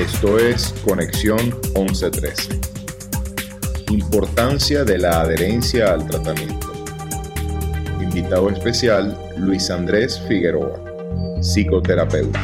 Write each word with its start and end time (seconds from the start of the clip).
Esto 0.00 0.38
es 0.38 0.72
Conexión 0.82 1.36
1113. 1.76 2.58
Importancia 3.90 4.82
de 4.82 4.96
la 4.96 5.20
adherencia 5.20 5.92
al 5.92 6.08
tratamiento. 6.08 6.72
Invitado 8.00 8.48
especial, 8.48 9.14
Luis 9.36 9.70
Andrés 9.70 10.18
Figueroa, 10.26 10.82
psicoterapeuta. 11.42 12.40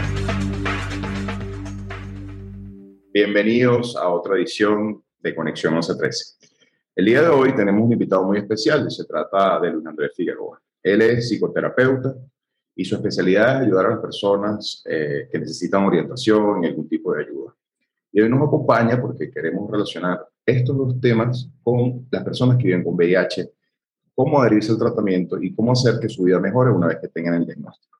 Bienvenidos 3.14 3.96
a 3.96 4.06
otra 4.10 4.36
edición 4.36 5.02
de 5.20 5.34
Conexión 5.34 5.72
1113. 5.72 6.36
El 6.94 7.06
día 7.06 7.22
de 7.22 7.28
hoy 7.28 7.54
tenemos 7.54 7.86
un 7.86 7.92
invitado 7.92 8.24
muy 8.24 8.36
especial, 8.36 8.90
se 8.90 9.06
trata 9.06 9.60
de 9.60 9.70
Luis 9.70 9.86
Andrés 9.86 10.10
Figueroa. 10.14 10.60
Él 10.82 11.00
es 11.00 11.30
psicoterapeuta, 11.30 12.16
y 12.76 12.84
su 12.84 12.94
especialidad 12.94 13.56
es 13.56 13.66
ayudar 13.66 13.86
a 13.86 13.90
las 13.90 14.00
personas 14.00 14.82
eh, 14.84 15.28
que 15.32 15.38
necesitan 15.38 15.84
orientación 15.84 16.62
y 16.62 16.66
algún 16.68 16.86
tipo 16.86 17.14
de 17.14 17.24
ayuda. 17.24 17.56
Y 18.12 18.20
hoy 18.20 18.28
nos 18.28 18.46
acompaña 18.46 19.00
porque 19.00 19.30
queremos 19.30 19.70
relacionar 19.70 20.28
estos 20.44 20.76
dos 20.76 21.00
temas 21.00 21.50
con 21.62 22.06
las 22.10 22.22
personas 22.22 22.58
que 22.58 22.64
viven 22.64 22.84
con 22.84 22.94
VIH, 22.94 23.50
cómo 24.14 24.40
adherirse 24.40 24.72
al 24.72 24.78
tratamiento 24.78 25.40
y 25.40 25.54
cómo 25.54 25.72
hacer 25.72 25.98
que 25.98 26.08
su 26.08 26.24
vida 26.24 26.38
mejore 26.38 26.70
una 26.70 26.88
vez 26.88 26.98
que 27.00 27.08
tengan 27.08 27.34
el 27.34 27.46
diagnóstico. 27.46 27.96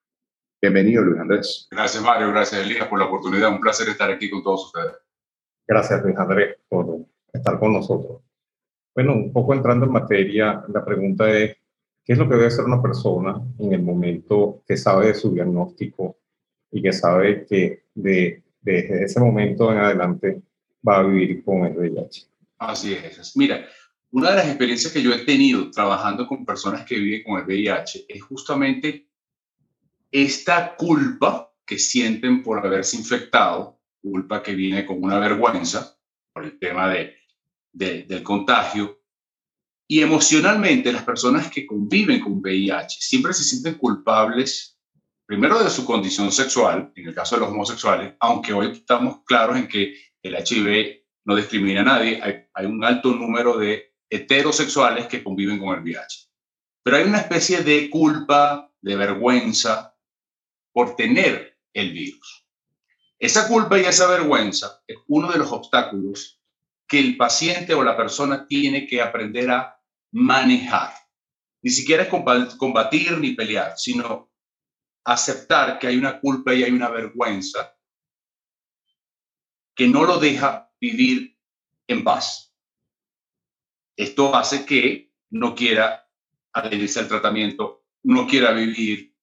Bienvenido, 0.60 1.02
Luis 1.02 1.20
Andrés. 1.20 1.68
Gracias, 1.70 2.02
Mario. 2.02 2.28
Gracias, 2.30 2.60
Elías, 2.60 2.86
por 2.86 2.98
la 2.98 3.06
oportunidad. 3.06 3.50
Un 3.50 3.60
placer 3.60 3.88
estar 3.88 4.10
aquí 4.10 4.28
con 4.30 4.42
todos 4.42 4.66
ustedes. 4.66 4.96
Gracias, 5.66 6.02
Luis 6.02 6.16
Andrés, 6.18 6.56
por 6.68 6.98
estar 7.32 7.58
con 7.58 7.72
nosotros. 7.72 8.22
Bueno, 8.94 9.14
un 9.14 9.32
poco 9.32 9.54
entrando 9.54 9.86
en 9.86 9.92
materia, 9.92 10.64
la 10.68 10.84
pregunta 10.84 11.30
es, 11.30 11.56
¿Qué 12.06 12.12
es 12.12 12.18
lo 12.20 12.28
que 12.28 12.36
debe 12.36 12.46
hacer 12.46 12.64
una 12.64 12.80
persona 12.80 13.42
en 13.58 13.72
el 13.72 13.82
momento 13.82 14.62
que 14.64 14.76
sabe 14.76 15.08
de 15.08 15.14
su 15.14 15.34
diagnóstico 15.34 16.16
y 16.70 16.80
que 16.80 16.92
sabe 16.92 17.44
que 17.46 17.86
de, 17.96 18.44
desde 18.60 19.04
ese 19.04 19.18
momento 19.18 19.72
en 19.72 19.78
adelante 19.78 20.40
va 20.86 21.00
a 21.00 21.02
vivir 21.02 21.42
con 21.44 21.66
el 21.66 21.76
VIH? 21.76 22.28
Así 22.58 22.94
es. 22.94 23.36
Mira, 23.36 23.66
una 24.12 24.30
de 24.30 24.36
las 24.36 24.46
experiencias 24.46 24.92
que 24.92 25.02
yo 25.02 25.12
he 25.12 25.24
tenido 25.24 25.68
trabajando 25.72 26.28
con 26.28 26.46
personas 26.46 26.84
que 26.84 26.96
viven 26.96 27.24
con 27.24 27.40
el 27.40 27.44
VIH 27.44 28.06
es 28.08 28.22
justamente 28.22 29.08
esta 30.12 30.76
culpa 30.76 31.52
que 31.66 31.76
sienten 31.76 32.40
por 32.44 32.64
haberse 32.64 32.96
infectado, 32.96 33.80
culpa 34.00 34.44
que 34.44 34.54
viene 34.54 34.86
con 34.86 35.02
una 35.02 35.18
vergüenza 35.18 35.98
por 36.32 36.44
el 36.44 36.56
tema 36.56 36.88
de, 36.88 37.16
del 37.72 38.22
contagio, 38.22 39.00
y 39.88 40.00
emocionalmente 40.00 40.92
las 40.92 41.04
personas 41.04 41.50
que 41.50 41.66
conviven 41.66 42.20
con 42.20 42.40
VIH 42.40 42.98
siempre 43.00 43.32
se 43.32 43.44
sienten 43.44 43.74
culpables, 43.74 44.78
primero 45.24 45.62
de 45.62 45.70
su 45.70 45.84
condición 45.84 46.32
sexual, 46.32 46.92
en 46.96 47.08
el 47.08 47.14
caso 47.14 47.36
de 47.36 47.42
los 47.42 47.50
homosexuales, 47.50 48.14
aunque 48.20 48.52
hoy 48.52 48.72
estamos 48.72 49.22
claros 49.24 49.56
en 49.56 49.68
que 49.68 49.94
el 50.22 50.34
HIV 50.34 51.04
no 51.24 51.36
discrimina 51.36 51.82
a 51.82 51.84
nadie, 51.84 52.48
hay, 52.52 52.66
un 52.66 52.84
alto 52.84 53.12
número 53.12 53.56
de 53.58 53.94
heterosexuales 54.10 55.06
que 55.06 55.22
conviven 55.22 55.58
con 55.58 55.76
el 55.76 55.82
VIH. 55.82 56.30
Pero 56.82 56.96
hay 56.96 57.04
una 57.04 57.18
especie 57.18 57.62
de 57.62 57.88
culpa, 57.90 58.72
de 58.80 58.96
vergüenza 58.96 59.96
por 60.72 60.94
tener 60.96 61.58
el 61.72 61.92
virus. 61.92 62.46
Esa 63.18 63.48
culpa 63.48 63.78
y 63.78 63.82
esa 63.82 64.08
vergüenza 64.08 64.82
es 64.86 64.96
uno 65.06 65.30
de 65.30 65.38
los 65.38 65.50
obstáculos 65.50 66.40
que 66.86 66.98
el 66.98 67.16
paciente 67.16 67.74
o 67.74 67.82
la 67.82 67.96
persona 67.96 68.46
tiene 68.46 68.86
que 68.86 69.00
aprender 69.00 69.50
a 69.50 69.75
manejar. 70.12 70.92
Ni 71.62 71.70
siquiera 71.70 72.04
es 72.04 72.54
combatir 72.54 73.18
ni 73.18 73.32
pelear, 73.32 73.74
sino 73.76 74.30
aceptar 75.04 75.78
que 75.78 75.86
hay 75.86 75.96
una 75.96 76.20
culpa 76.20 76.54
y 76.54 76.64
hay 76.64 76.72
una 76.72 76.88
vergüenza 76.88 77.76
que 79.74 79.88
no 79.88 80.04
lo 80.04 80.18
deja 80.18 80.72
vivir 80.80 81.38
en 81.86 82.02
paz. 82.02 82.54
Esto 83.96 84.34
hace 84.34 84.64
que 84.64 85.12
no 85.30 85.54
quiera 85.54 86.08
adherirse 86.52 87.00
al 87.00 87.08
tratamiento, 87.08 87.84
no 88.02 88.26
quiera 88.26 88.52
vivir. 88.52 89.14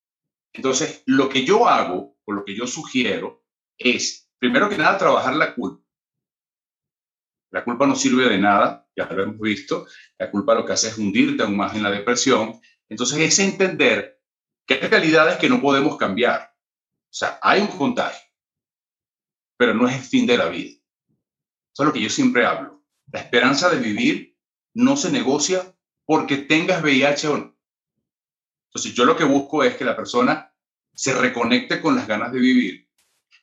Entonces, 0.54 1.04
lo 1.06 1.28
que 1.30 1.44
yo 1.44 1.68
hago 1.68 2.18
o 2.26 2.32
lo 2.32 2.46
que 2.46 2.56
yo 2.56 2.68
sugiero 2.68 3.44
es, 3.78 4.30
primero 4.38 4.70
que 4.70 4.78
nada, 4.78 4.98
trabajar 4.98 5.36
la 5.36 5.56
culpa. 5.56 5.83
La 7.54 7.64
culpa 7.64 7.86
no 7.86 7.96
sirve 7.96 8.28
de 8.28 8.40
nada, 8.40 8.90
ya 8.96 9.06
lo 9.06 9.24
hemos 9.24 9.40
visto. 9.40 9.86
La 10.18 10.32
culpa 10.32 10.56
lo 10.56 10.66
que 10.66 10.74
hace 10.74 10.88
es 10.88 10.98
hundirte 10.98 11.44
aún 11.44 11.56
más 11.56 11.76
en 11.76 11.84
la 11.84 11.92
depresión. 11.92 12.60
Entonces 12.90 13.20
es 13.20 13.38
entender 13.38 14.20
que 14.66 14.74
hay 14.74 14.88
realidades 14.88 15.38
que 15.38 15.50
no 15.50 15.62
podemos 15.62 15.96
cambiar. 15.98 16.42
O 16.42 17.14
sea, 17.14 17.38
hay 17.44 17.62
un 17.62 17.68
contagio, 17.68 18.28
pero 19.56 19.76
no 19.76 19.88
es 19.88 19.96
el 19.96 20.02
fin 20.02 20.26
de 20.26 20.36
la 20.36 20.50
vida. 20.50 20.72
Eso 20.72 21.84
es 21.84 21.86
lo 21.86 21.94
que 21.94 22.02
yo 22.02 22.10
siempre 22.10 22.44
hablo. 22.44 22.84
La 23.12 23.20
esperanza 23.20 23.70
de 23.70 23.78
vivir 23.78 24.36
no 24.74 24.98
se 24.98 25.12
negocia 25.12 25.78
porque 26.06 26.38
tengas 26.38 26.82
VIH 26.82 27.28
o 27.28 27.38
no. 27.38 27.60
Entonces 28.70 28.96
yo 28.96 29.06
lo 29.06 29.16
que 29.16 29.26
busco 29.26 29.64
es 29.64 29.76
que 29.76 29.86
la 29.86 29.96
persona 29.96 30.52
se 30.92 31.14
reconecte 31.14 31.80
con 31.80 31.96
las 31.96 32.08
ganas 32.08 32.32
de 32.32 32.40
vivir, 32.40 32.90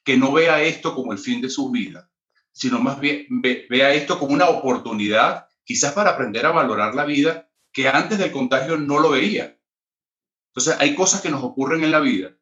que 0.03 0.17
no 0.17 0.33
vea 0.33 0.61
esto 0.65 0.97
como 0.97 1.13
el 1.13 1.19
fin 1.19 1.41
de 1.41 1.49
su 1.49 1.71
vida, 1.71 2.11
sino 2.53 2.81
más 2.81 3.01
bien 3.01 3.27
vea 3.41 3.95
esto 3.95 4.19
como 4.19 4.35
una 4.35 4.49
oportunidad, 4.49 5.47
quizás 5.65 5.93
para 5.93 6.11
aprender 6.11 6.47
a 6.47 6.53
valorar 6.53 6.95
la 6.95 7.05
vida 7.05 7.51
que 7.73 7.89
antes 7.89 8.19
del 8.19 8.33
contagio 8.33 8.77
no 8.77 8.99
lo 8.99 9.11
veía. 9.11 9.59
Entonces, 10.49 10.77
hay 10.81 10.95
cosas 10.95 11.21
que 11.21 11.31
nos 11.31 11.45
ocurren 11.45 11.85
en 11.85 11.93
la 11.93 12.01
vida 12.01 12.35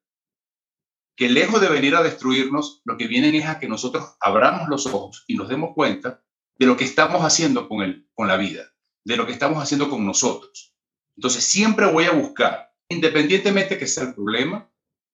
que 1.19 1.29
lejos 1.29 1.61
de 1.61 1.69
venir 1.69 1.97
a 1.97 2.03
destruirnos, 2.05 2.81
lo 2.85 2.97
que 2.97 3.09
vienen 3.09 3.35
es 3.35 3.47
a 3.47 3.59
que 3.59 3.67
nosotros 3.67 4.17
abramos 4.21 4.69
los 4.69 4.87
ojos 4.87 5.25
y 5.27 5.35
nos 5.35 5.49
demos 5.49 5.75
cuenta 5.75 6.23
de 6.57 6.67
lo 6.67 6.77
que 6.77 6.85
estamos 6.85 7.25
haciendo 7.25 7.69
con, 7.69 7.83
el, 7.83 8.09
con 8.15 8.29
la 8.29 8.37
vida, 8.37 8.73
de 9.05 9.17
lo 9.17 9.27
que 9.27 9.33
estamos 9.33 9.61
haciendo 9.61 9.91
con 9.91 10.07
nosotros. 10.07 10.77
Entonces, 11.17 11.43
siempre 11.43 11.91
voy 11.91 12.05
a 12.05 12.13
buscar, 12.13 12.73
independientemente 12.89 13.79
que 13.79 13.89
sea 13.89 14.05
el 14.05 14.15
problema, 14.15 14.71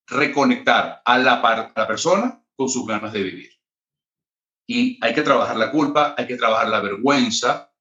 reconectar 0.07 1.01
a 1.07 1.19
la, 1.19 1.41
a 1.41 1.73
la 1.75 1.87
persona 1.87 2.45
con 2.55 2.69
sus 2.69 2.87
ganas 2.87 3.15
de 3.15 3.23
vivir. 3.23 3.54
Y 4.67 4.99
hay 5.03 5.15
que 5.15 5.23
trabajar 5.23 5.57
la 5.57 5.71
culpa, 5.71 6.15
hay 6.17 6.27
que 6.27 6.37
trabajar 6.37 6.69
la 6.69 6.81
vergüenza 6.81 7.73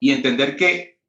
y 0.00 0.12
entender 0.12 0.56
que 0.56 1.00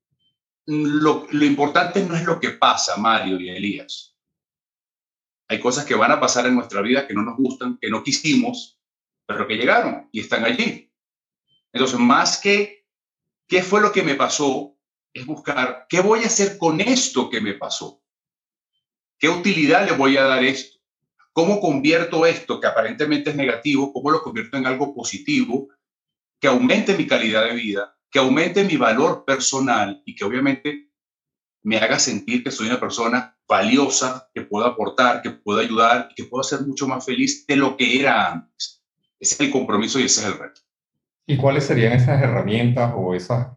lo, 0.66 1.28
lo 1.32 1.46
importante 1.46 2.04
no 2.04 2.16
es 2.16 2.24
lo 2.24 2.40
que 2.40 2.52
pasa, 2.52 2.98
Mario 2.98 3.40
y 3.40 3.50
Elías. 3.50 4.16
Hay 5.48 5.60
cosas 5.60 5.86
que 5.86 5.96
van 5.96 6.12
a 6.12 6.20
pasar 6.20 6.46
en 6.48 6.56
nuestra 6.56 6.82
vida 6.82 7.08
que 7.08 7.14
no 7.14 7.24
nos 7.24 7.38
gustan, 7.38 7.78
que 7.78 7.90
no 7.90 8.04
quisimos, 8.04 8.80
pero 9.26 9.48
que 9.48 9.56
llegaron 9.56 10.10
y 10.12 10.20
están 10.20 10.44
allí. 10.44 10.92
Entonces, 11.72 12.00
más 12.00 12.40
que 12.40 12.86
qué 13.48 13.62
fue 13.62 13.82
lo 13.82 13.92
que 13.92 14.04
me 14.04 14.16
pasó, 14.16 14.78
es 15.14 15.26
buscar 15.26 15.86
qué 15.90 16.02
voy 16.02 16.24
a 16.24 16.28
hacer 16.28 16.58
con 16.58 16.82
esto 16.82 17.30
que 17.30 17.42
me 17.42 17.54
pasó. 17.54 18.04
¿Qué 19.20 19.30
utilidad 19.30 19.86
le 19.88 19.96
voy 19.96 20.18
a 20.18 20.24
dar 20.24 20.44
esto? 20.44 20.73
¿Cómo 21.34 21.60
convierto 21.60 22.28
esto 22.28 22.60
que 22.60 22.68
aparentemente 22.68 23.32
es 23.32 23.36
negativo, 23.36 23.92
cómo 23.92 24.12
lo 24.12 24.22
convierto 24.22 24.56
en 24.56 24.68
algo 24.68 24.94
positivo 24.94 25.68
que 26.40 26.48
aumente 26.48 26.96
mi 26.96 27.08
calidad 27.08 27.46
de 27.46 27.56
vida, 27.56 27.98
que 28.12 28.20
aumente 28.20 28.64
mi 28.64 28.78
valor 28.78 29.26
personal 29.26 30.04
y 30.06 30.14
que 30.14 30.26
obviamente 30.26 30.92
me 31.64 31.78
haga 31.78 31.98
sentir 31.98 32.44
que 32.44 32.52
soy 32.52 32.68
una 32.68 32.80
persona 32.80 33.36
valiosa, 33.48 34.30
que 34.34 34.42
puedo 34.42 34.66
aportar, 34.66 35.24
que 35.24 35.32
puedo 35.32 35.60
ayudar 35.60 36.10
y 36.12 36.16
que 36.16 36.26
puedo 36.26 36.44
ser 36.44 36.62
mucho 36.62 36.88
más 36.88 37.04
feliz 37.04 37.48
de 37.48 37.56
lo 37.56 37.76
que 37.78 38.00
era 38.00 38.32
antes? 38.32 38.84
Ese 39.20 39.36
es 39.36 39.40
el 39.40 39.52
compromiso 39.52 40.00
y 40.00 40.04
ese 40.04 40.22
es 40.22 40.28
el 40.28 40.38
reto. 40.38 40.62
¿Y 41.26 41.38
cuáles 41.38 41.64
serían 41.64 41.94
esas 41.94 42.22
herramientas 42.22 42.94
o 42.96 43.16
esas, 43.16 43.48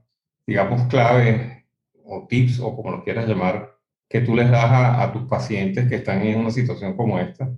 digamos, 0.47 0.89
claves 0.89 1.65
o 2.05 2.27
tips 2.27 2.61
o 2.61 2.75
como 2.75 2.93
lo 2.93 3.05
quieras 3.05 3.29
llamar, 3.29 3.77
que 4.09 4.21
tú 4.21 4.35
les 4.35 4.51
das 4.51 4.65
a, 4.65 5.03
a 5.03 5.13
tus 5.13 5.25
pacientes 5.29 5.89
que 5.89 5.97
están 5.97 6.23
en 6.23 6.39
una 6.39 6.51
situación 6.51 6.97
como 6.97 7.19
esta? 7.19 7.51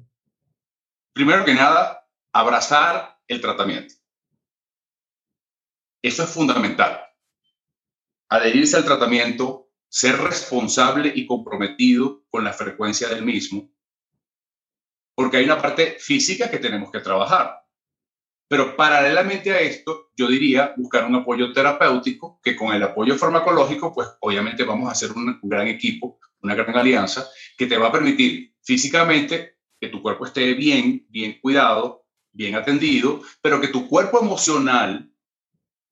Primero 1.18 1.44
que 1.44 1.52
nada, 1.52 2.08
abrazar 2.32 3.18
el 3.26 3.40
tratamiento. 3.40 3.92
Eso 6.00 6.22
es 6.22 6.30
fundamental. 6.30 7.00
Adherirse 8.28 8.76
al 8.76 8.84
tratamiento, 8.84 9.68
ser 9.88 10.16
responsable 10.16 11.10
y 11.12 11.26
comprometido 11.26 12.24
con 12.30 12.44
la 12.44 12.52
frecuencia 12.52 13.08
del 13.08 13.24
mismo, 13.24 13.68
porque 15.16 15.38
hay 15.38 15.44
una 15.44 15.60
parte 15.60 15.96
física 15.98 16.48
que 16.48 16.60
tenemos 16.60 16.92
que 16.92 17.00
trabajar. 17.00 17.64
Pero 18.46 18.76
paralelamente 18.76 19.50
a 19.50 19.58
esto, 19.58 20.12
yo 20.16 20.28
diría 20.28 20.72
buscar 20.76 21.04
un 21.04 21.16
apoyo 21.16 21.52
terapéutico, 21.52 22.38
que 22.44 22.54
con 22.54 22.72
el 22.72 22.82
apoyo 22.84 23.18
farmacológico, 23.18 23.92
pues 23.92 24.08
obviamente 24.20 24.62
vamos 24.62 24.88
a 24.88 24.92
hacer 24.92 25.10
un, 25.10 25.40
gran 25.42 25.66
equipo, 25.66 26.20
una 26.42 26.54
gran 26.54 26.76
alianza, 26.76 27.26
que 27.56 27.66
te 27.66 27.76
va 27.76 27.88
a 27.88 27.92
permitir 27.92 28.54
físicamente 28.62 29.57
que 29.80 29.88
tu 29.88 30.02
cuerpo 30.02 30.26
esté 30.26 30.54
bien, 30.54 31.06
bien 31.08 31.38
cuidado, 31.40 32.06
bien 32.32 32.54
atendido, 32.54 33.22
pero 33.40 33.60
que 33.60 33.68
tu 33.68 33.88
cuerpo 33.88 34.20
emocional 34.20 35.10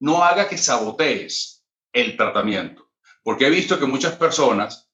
no 0.00 0.22
haga 0.22 0.48
que 0.48 0.58
sabotees 0.58 1.64
el 1.92 2.16
tratamiento. 2.16 2.90
Porque 3.22 3.46
he 3.46 3.50
visto 3.50 3.78
que 3.78 3.86
muchas 3.86 4.14
personas 4.16 4.90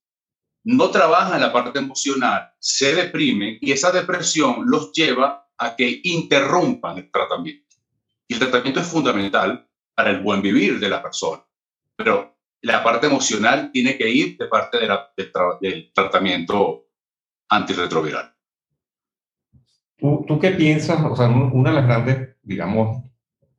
no 0.65 0.91
trabajan 0.91 1.41
la 1.41 1.53
parte 1.53 1.79
emocional, 1.79 2.53
se 2.59 2.95
deprimen 2.95 3.59
y 3.61 3.73
esa 3.73 3.91
depresión 3.91 4.65
los 4.67 4.93
lleva 4.93 5.49
a 5.59 5.77
que 5.77 6.01
interrumpan 6.05 6.99
el 6.99 7.11
tratamiento. 7.11 7.77
Y 8.29 8.35
el 8.35 8.41
tratamiento 8.41 8.81
es 8.81 8.87
fundamental 8.87 9.69
para 9.95 10.11
el 10.11 10.21
buen 10.21 10.41
vivir 10.41 10.79
de 10.79 10.89
la 10.89 11.03
persona. 11.03 11.45
Pero 11.97 12.37
la 12.63 12.83
parte 12.83 13.09
emocional 13.09 13.71
tiene 13.73 13.99
que 13.99 14.09
ir 14.09 14.37
de 14.39 14.47
parte 14.47 14.79
de 14.79 14.89
del 15.61 15.93
tratamiento 15.93 16.87
antirretroviral. 17.49 18.32
¿Tú, 20.03 20.25
¿Tú 20.27 20.41
qué 20.41 20.51
piensas? 20.51 21.01
O 21.01 21.15
sea, 21.15 21.29
una 21.29 21.71
de 21.71 21.77
las 21.77 21.87
grandes, 21.87 22.37
digamos, 22.43 23.05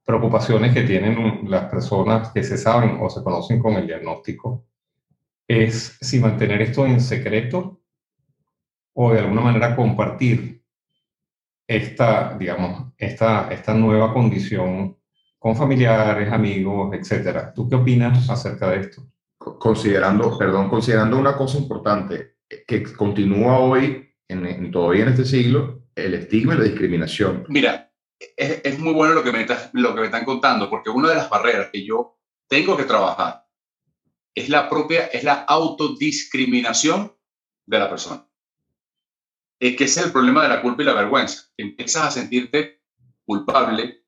preocupaciones 0.03 0.73
que 0.73 0.83
tienen 0.83 1.49
las 1.49 1.71
personas 1.71 2.33
que 2.33 2.43
se 2.43 2.57
saben 2.57 2.97
o 2.99 3.09
se 3.09 3.23
conocen 3.23 3.59
con 3.59 3.75
el 3.75 3.87
diagnóstico 3.87 4.65
es 5.47 5.97
si 6.01 6.19
mantener 6.19 6.61
esto 6.61 6.85
en 6.85 6.99
secreto 6.99 7.79
o 8.91 9.13
de 9.13 9.19
alguna 9.19 9.39
manera 9.39 9.73
compartir 9.73 10.61
esta, 11.65 12.37
digamos, 12.37 12.91
esta, 12.97 13.49
esta 13.49 13.73
nueva 13.73 14.13
condición 14.13 14.97
con 15.39 15.55
familiares, 15.55 16.29
amigos, 16.29 16.93
etcétera. 16.93 17.53
¿Tú 17.53 17.69
qué 17.69 17.75
opinas 17.75 18.29
acerca 18.29 18.69
de 18.69 18.81
esto? 18.81 19.07
Considerando, 19.37 20.37
perdón, 20.37 20.69
considerando 20.69 21.17
una 21.17 21.37
cosa 21.37 21.57
importante 21.57 22.35
que 22.67 22.83
continúa 22.83 23.59
hoy, 23.59 24.09
en, 24.27 24.69
todavía 24.71 25.03
en 25.03 25.09
este 25.09 25.23
siglo, 25.23 25.82
el 25.95 26.13
estigma 26.13 26.55
y 26.55 26.57
la 26.57 26.63
discriminación. 26.63 27.45
Mira, 27.49 27.91
es, 28.37 28.79
muy 28.79 28.93
bueno 28.93 29.13
lo 29.13 29.23
que, 29.23 29.31
me 29.31 29.45
me 29.45 30.05
están 30.05 30.25
contando, 30.25 30.69
porque 30.69 30.89
una 30.89 31.09
de 31.09 31.15
las 31.15 31.29
barreras 31.29 31.69
que 31.71 31.85
yo 31.85 32.17
tengo 32.47 32.77
que 32.77 32.83
trabajar 32.83 33.45
es 34.35 34.49
la 34.49 34.69
propia, 34.69 35.07
es 35.07 35.23
la 35.23 35.43
autodiscriminación 35.43 37.13
de 37.65 37.79
la 37.79 37.89
persona. 37.89 38.27
Es 39.59 39.75
que 39.75 39.85
es 39.85 39.97
el 39.97 40.11
problema 40.11 40.43
de 40.43 40.49
la 40.49 40.61
culpa 40.61 40.81
y 40.81 40.85
la 40.85 40.93
vergüenza. 40.93 41.49
Empiezas 41.57 42.07
a 42.07 42.11
sentirte 42.11 42.81
culpable, 43.25 44.03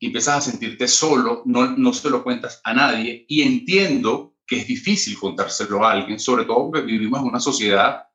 empiezas 0.00 0.36
a 0.36 0.50
sentirte 0.50 0.88
solo, 0.88 1.42
no, 1.46 1.66
no 1.76 1.92
se 1.92 2.10
lo 2.10 2.22
cuentas 2.22 2.60
a 2.64 2.74
nadie 2.74 3.24
y 3.28 3.42
entiendo 3.42 4.36
que 4.46 4.58
es 4.58 4.66
difícil 4.66 5.18
contárselo 5.18 5.84
a 5.84 5.92
alguien, 5.92 6.18
sobre 6.18 6.44
todo 6.44 6.70
porque 6.70 6.82
vivimos 6.82 7.20
en 7.20 7.28
una 7.28 7.40
sociedad 7.40 8.08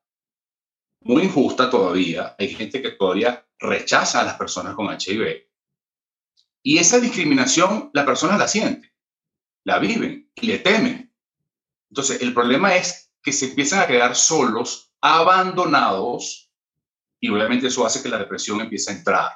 muy 1.00 1.24
injusta 1.24 1.70
todavía. 1.70 2.34
Hay 2.38 2.54
gente 2.54 2.82
que 2.82 2.92
todavía 2.92 3.46
rechaza 3.58 4.20
a 4.20 4.24
las 4.24 4.34
personas 4.34 4.74
con 4.74 4.88
HIV. 4.88 5.48
Y 6.62 6.78
esa 6.78 7.00
discriminación 7.00 7.90
la 7.94 8.04
persona 8.04 8.36
la 8.36 8.48
siente, 8.48 8.94
la 9.64 9.78
viven 9.78 10.30
y 10.34 10.46
le 10.46 10.58
temen. 10.58 11.14
Entonces, 11.90 12.20
el 12.22 12.34
problema 12.34 12.76
es 12.76 13.12
que 13.22 13.32
se 13.32 13.46
empiezan 13.46 13.80
a 13.80 13.86
quedar 13.86 14.14
solos, 14.14 14.92
abandonados, 15.00 16.52
y 17.20 17.28
obviamente 17.28 17.66
eso 17.66 17.84
hace 17.84 18.02
que 18.02 18.08
la 18.08 18.18
depresión 18.18 18.60
empiece 18.60 18.90
a 18.90 18.96
entrar. 18.96 19.32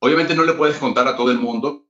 Obviamente 0.00 0.34
no 0.34 0.44
le 0.44 0.52
puedes 0.52 0.76
contar 0.76 1.08
a 1.08 1.16
todo 1.16 1.30
el 1.30 1.38
mundo 1.38 1.88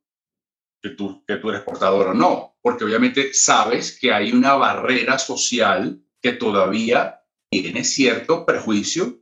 que 0.81 0.91
tú, 0.91 1.25
que 1.26 1.37
tú 1.37 1.50
eres 1.50 1.62
portador 1.62 2.09
o 2.09 2.15
no, 2.15 2.56
porque 2.61 2.85
obviamente 2.85 3.35
sabes 3.35 3.99
que 3.99 4.12
hay 4.12 4.32
una 4.32 4.55
barrera 4.55 5.19
social 5.19 6.00
que 6.21 6.32
todavía 6.32 7.24
tiene 7.62 7.85
cierto 7.85 8.45
prejuicio 8.47 9.21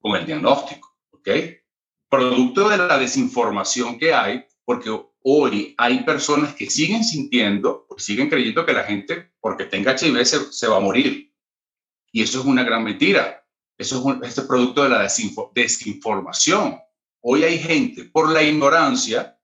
con 0.00 0.16
el 0.16 0.26
diagnóstico, 0.26 0.96
¿ok? 1.10 1.28
Producto 2.08 2.68
de 2.68 2.76
la 2.76 2.98
desinformación 2.98 3.98
que 3.98 4.12
hay, 4.12 4.44
porque 4.64 4.90
hoy 5.22 5.74
hay 5.78 6.04
personas 6.04 6.54
que 6.54 6.68
siguen 6.68 7.04
sintiendo, 7.04 7.86
siguen 7.96 8.28
creyendo 8.28 8.66
que 8.66 8.72
la 8.72 8.84
gente, 8.84 9.32
porque 9.40 9.64
tenga 9.64 9.96
HIV, 9.96 10.24
se, 10.24 10.66
va 10.68 10.76
a 10.76 10.80
morir. 10.80 11.32
Y 12.12 12.22
eso 12.22 12.40
es 12.40 12.44
una 12.44 12.64
gran 12.64 12.84
mentira. 12.84 13.46
Eso 13.78 13.98
es 13.98 14.04
un, 14.04 14.24
este 14.24 14.42
producto 14.42 14.82
de 14.82 14.90
la 14.90 15.08
desinformación. 15.54 16.78
Hoy 17.20 17.44
hay 17.44 17.58
gente, 17.58 18.04
por 18.04 18.30
la 18.30 18.42
ignorancia, 18.42 19.38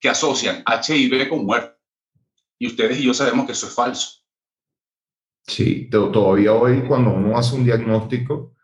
que 0.00 0.08
asocian 0.08 0.62
HIV 0.66 1.28
con 1.28 1.46
muerte. 1.46 1.76
Y 2.58 2.66
ustedes 2.66 2.98
y 2.98 3.04
yo 3.04 3.14
sabemos 3.14 3.46
que 3.46 3.52
eso 3.52 3.66
es 3.66 3.74
falso. 3.74 4.25
Sí, 5.46 5.88
todavía 5.90 6.52
hoy 6.52 6.82
cuando 6.82 7.12
uno 7.12 7.38
hace 7.38 7.54
un 7.54 7.64
diagnóstico, 7.64 8.54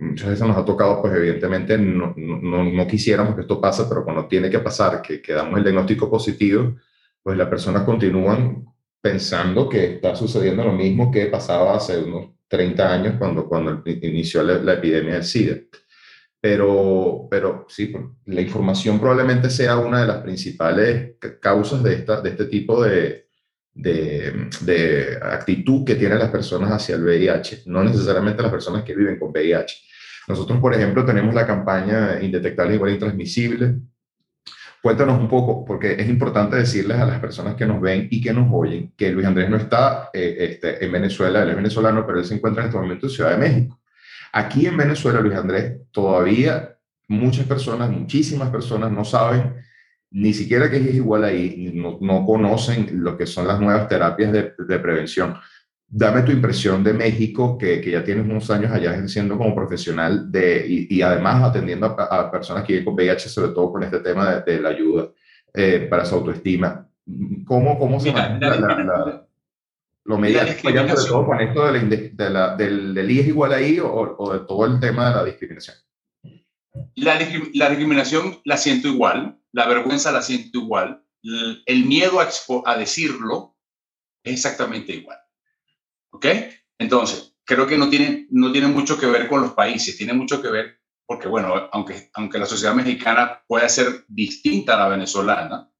muchas 0.00 0.30
veces 0.30 0.46
nos 0.46 0.56
ha 0.56 0.64
tocado, 0.64 1.02
pues 1.02 1.14
evidentemente 1.14 1.76
no, 1.76 2.14
no, 2.16 2.64
no, 2.64 2.86
quisiéramos 2.86 3.34
que 3.34 3.42
esto 3.42 3.60
pase, 3.60 3.84
pero 3.88 4.04
cuando 4.04 4.26
tiene 4.26 4.48
que 4.50 4.60
pasar, 4.60 5.02
que, 5.02 5.20
que 5.20 5.34
damos 5.34 5.58
el 5.58 5.64
diagnóstico 5.64 6.10
positivo, 6.10 6.76
pues 7.22 7.36
las 7.36 7.48
personas 7.48 7.82
continúan 7.84 8.64
pensando 9.00 9.68
que 9.68 9.94
está 9.96 10.16
sucediendo 10.16 10.64
lo 10.64 10.72
mismo 10.72 11.10
que 11.10 11.26
pasaba 11.26 11.76
hace 11.76 11.98
unos 11.98 12.30
30 12.48 12.92
años 12.92 13.14
cuando, 13.18 13.46
cuando 13.46 13.82
inició 13.84 14.42
la, 14.42 14.72
epidemia 14.72 15.14
del 15.14 15.24
SIDA. 15.24 15.56
Pero, 16.40 17.26
pero 17.30 17.66
sí, 17.68 17.86
pues, 17.86 18.04
la 18.26 18.40
información 18.40 18.98
probablemente 18.98 19.50
sea 19.50 19.78
una 19.78 20.00
de 20.00 20.06
las 20.06 20.22
principales 20.22 21.16
causas 21.40 21.82
de, 21.82 21.94
esta, 21.94 22.20
de 22.20 22.30
este 22.30 22.46
tipo 22.46 22.82
de, 22.82 23.28
de, 23.74 25.18
actitud 25.22 25.84
que 25.84 25.96
tienen 25.96 26.18
las 26.18 26.30
personas 26.30 26.70
hacia 26.70 26.94
el 26.94 27.02
VIH, 27.02 27.64
no 27.66 27.82
necesariamente 27.82 28.42
las 28.42 28.52
personas 28.52 28.82
que 28.82 28.94
viven 28.94 29.18
con 29.18 29.30
VIH. 29.30 29.76
Nosotros, 30.28 30.58
por 30.60 30.74
ejemplo, 30.74 31.04
tenemos 31.04 31.34
la 31.34 31.46
campaña 31.46 32.22
Indetectable 32.22 32.74
igual 32.74 32.92
intransmisible. 32.92 33.76
Cuéntanos 34.80 35.18
un 35.18 35.28
poco, 35.28 35.64
porque 35.64 35.92
es 35.92 36.08
importante 36.08 36.56
decirles 36.56 36.98
a 36.98 37.06
las 37.06 37.18
personas 37.18 37.54
que 37.54 37.66
nos 37.66 37.80
ven 37.80 38.06
y 38.10 38.20
que 38.20 38.32
nos 38.32 38.48
oyen 38.52 38.92
que 38.96 39.10
Luis 39.10 39.26
Andrés 39.26 39.48
no 39.48 39.56
está 39.56 40.10
eh, 40.12 40.36
este, 40.40 40.84
en 40.84 40.92
Venezuela, 40.92 41.42
él 41.42 41.50
es 41.50 41.56
venezolano, 41.56 42.06
pero 42.06 42.18
él 42.18 42.24
se 42.24 42.34
encuentra 42.34 42.62
en 42.62 42.68
este 42.68 42.78
momento 42.78 43.06
en 43.06 43.12
Ciudad 43.12 43.30
de 43.30 43.36
México. 43.38 43.80
Aquí 44.32 44.66
en 44.66 44.76
Venezuela, 44.76 45.20
Luis 45.20 45.36
Andrés, 45.36 45.76
todavía 45.90 46.76
muchas 47.08 47.46
personas, 47.46 47.90
muchísimas 47.90 48.50
personas 48.50 48.90
no 48.90 49.04
saben 49.04 49.54
ni 50.14 50.32
siquiera 50.32 50.70
que 50.70 50.76
es 50.76 50.94
igual 50.94 51.24
ahí, 51.24 51.72
no, 51.74 51.98
no 52.00 52.24
conocen 52.24 53.02
lo 53.02 53.16
que 53.16 53.26
son 53.26 53.48
las 53.48 53.60
nuevas 53.60 53.88
terapias 53.88 54.32
de, 54.32 54.54
de 54.56 54.78
prevención. 54.78 55.34
Dame 55.88 56.22
tu 56.22 56.30
impresión 56.30 56.84
de 56.84 56.92
México, 56.92 57.58
que, 57.58 57.80
que, 57.80 57.90
ya 57.90 58.04
tienes 58.04 58.24
unos 58.24 58.48
años 58.48 58.70
allá 58.70 58.92
ejerciendo 58.94 59.36
como 59.36 59.56
profesional 59.56 60.30
de, 60.30 60.64
y, 60.68 60.96
y 60.96 61.02
además 61.02 61.42
atendiendo 61.42 61.86
a, 61.98 62.30
personas 62.30 62.62
que 62.62 62.74
viven 62.74 62.84
con 62.84 62.94
VIH, 62.94 63.28
sobre 63.28 63.52
todo 63.52 63.72
con 63.72 63.82
este 63.82 63.98
tema 63.98 64.36
de, 64.36 64.60
la 64.60 64.68
ayuda 64.68 65.08
eh, 65.52 65.88
para 65.90 66.04
su 66.04 66.14
autoestima. 66.14 66.88
¿Cómo, 67.44 67.76
cómo 67.76 67.98
se 67.98 68.12
Mira, 68.12 68.38
la, 68.38 68.56
la, 68.56 69.26
lo 70.04 70.18
mediático 70.18 70.70
sobre 70.70 71.08
todo 71.08 71.26
con 71.26 71.40
esto 71.40 71.72
de 71.72 72.30
la, 72.30 72.54
del, 72.54 72.94
del 72.94 73.10
I 73.10 73.18
es 73.18 73.26
igual 73.26 73.52
ahí 73.52 73.80
o, 73.80 73.90
o 73.90 74.32
de 74.32 74.46
todo 74.46 74.64
el 74.66 74.78
tema 74.78 75.08
de 75.08 75.14
la 75.16 75.24
discriminación? 75.24 75.76
La, 76.94 77.18
la 77.54 77.68
discriminación 77.68 78.38
la 78.44 78.56
siento 78.56 78.86
igual 78.86 79.38
la 79.54 79.66
vergüenza 79.68 80.10
la 80.10 80.20
siento 80.20 80.58
igual, 80.58 81.00
el 81.22 81.84
miedo 81.86 82.18
a, 82.20 82.76
decirlo 82.76 83.56
es 84.22 84.34
exactamente 84.34 84.92
igual. 84.92 85.16
¿Ok? 86.10 86.26
Entonces, 86.78 87.36
creo 87.44 87.66
que 87.66 87.78
no 87.78 87.88
tiene, 87.88 88.26
no 88.30 88.50
tiene 88.50 88.66
mucho 88.66 88.98
que 88.98 89.06
ver 89.06 89.28
con 89.28 89.42
los 89.42 89.52
países, 89.52 89.96
tiene 89.96 90.12
mucho 90.12 90.42
que 90.42 90.48
ver, 90.48 90.80
porque 91.06 91.28
bueno, 91.28 91.68
aunque, 91.72 92.10
aunque 92.14 92.38
la 92.38 92.46
sociedad 92.46 92.74
mexicana 92.74 93.44
pueda 93.46 93.68
ser 93.68 94.04
distinta 94.08 94.74
a 94.74 94.80
la 94.80 94.88
venezolana, 94.88 95.70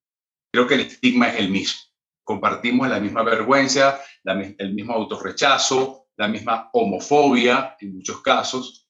creo 0.52 0.68
que 0.68 0.74
el 0.74 0.80
estigma 0.82 1.28
es 1.28 1.40
el 1.40 1.50
mismo. 1.50 1.80
Compartimos 2.22 2.88
la 2.88 3.00
misma 3.00 3.24
vergüenza, 3.24 4.00
el 4.24 4.72
mismo 4.72 4.94
autorrechazo, 4.94 6.06
la 6.16 6.28
misma 6.28 6.70
homofobia 6.72 7.76
en 7.80 7.96
muchos 7.96 8.22
casos, 8.22 8.83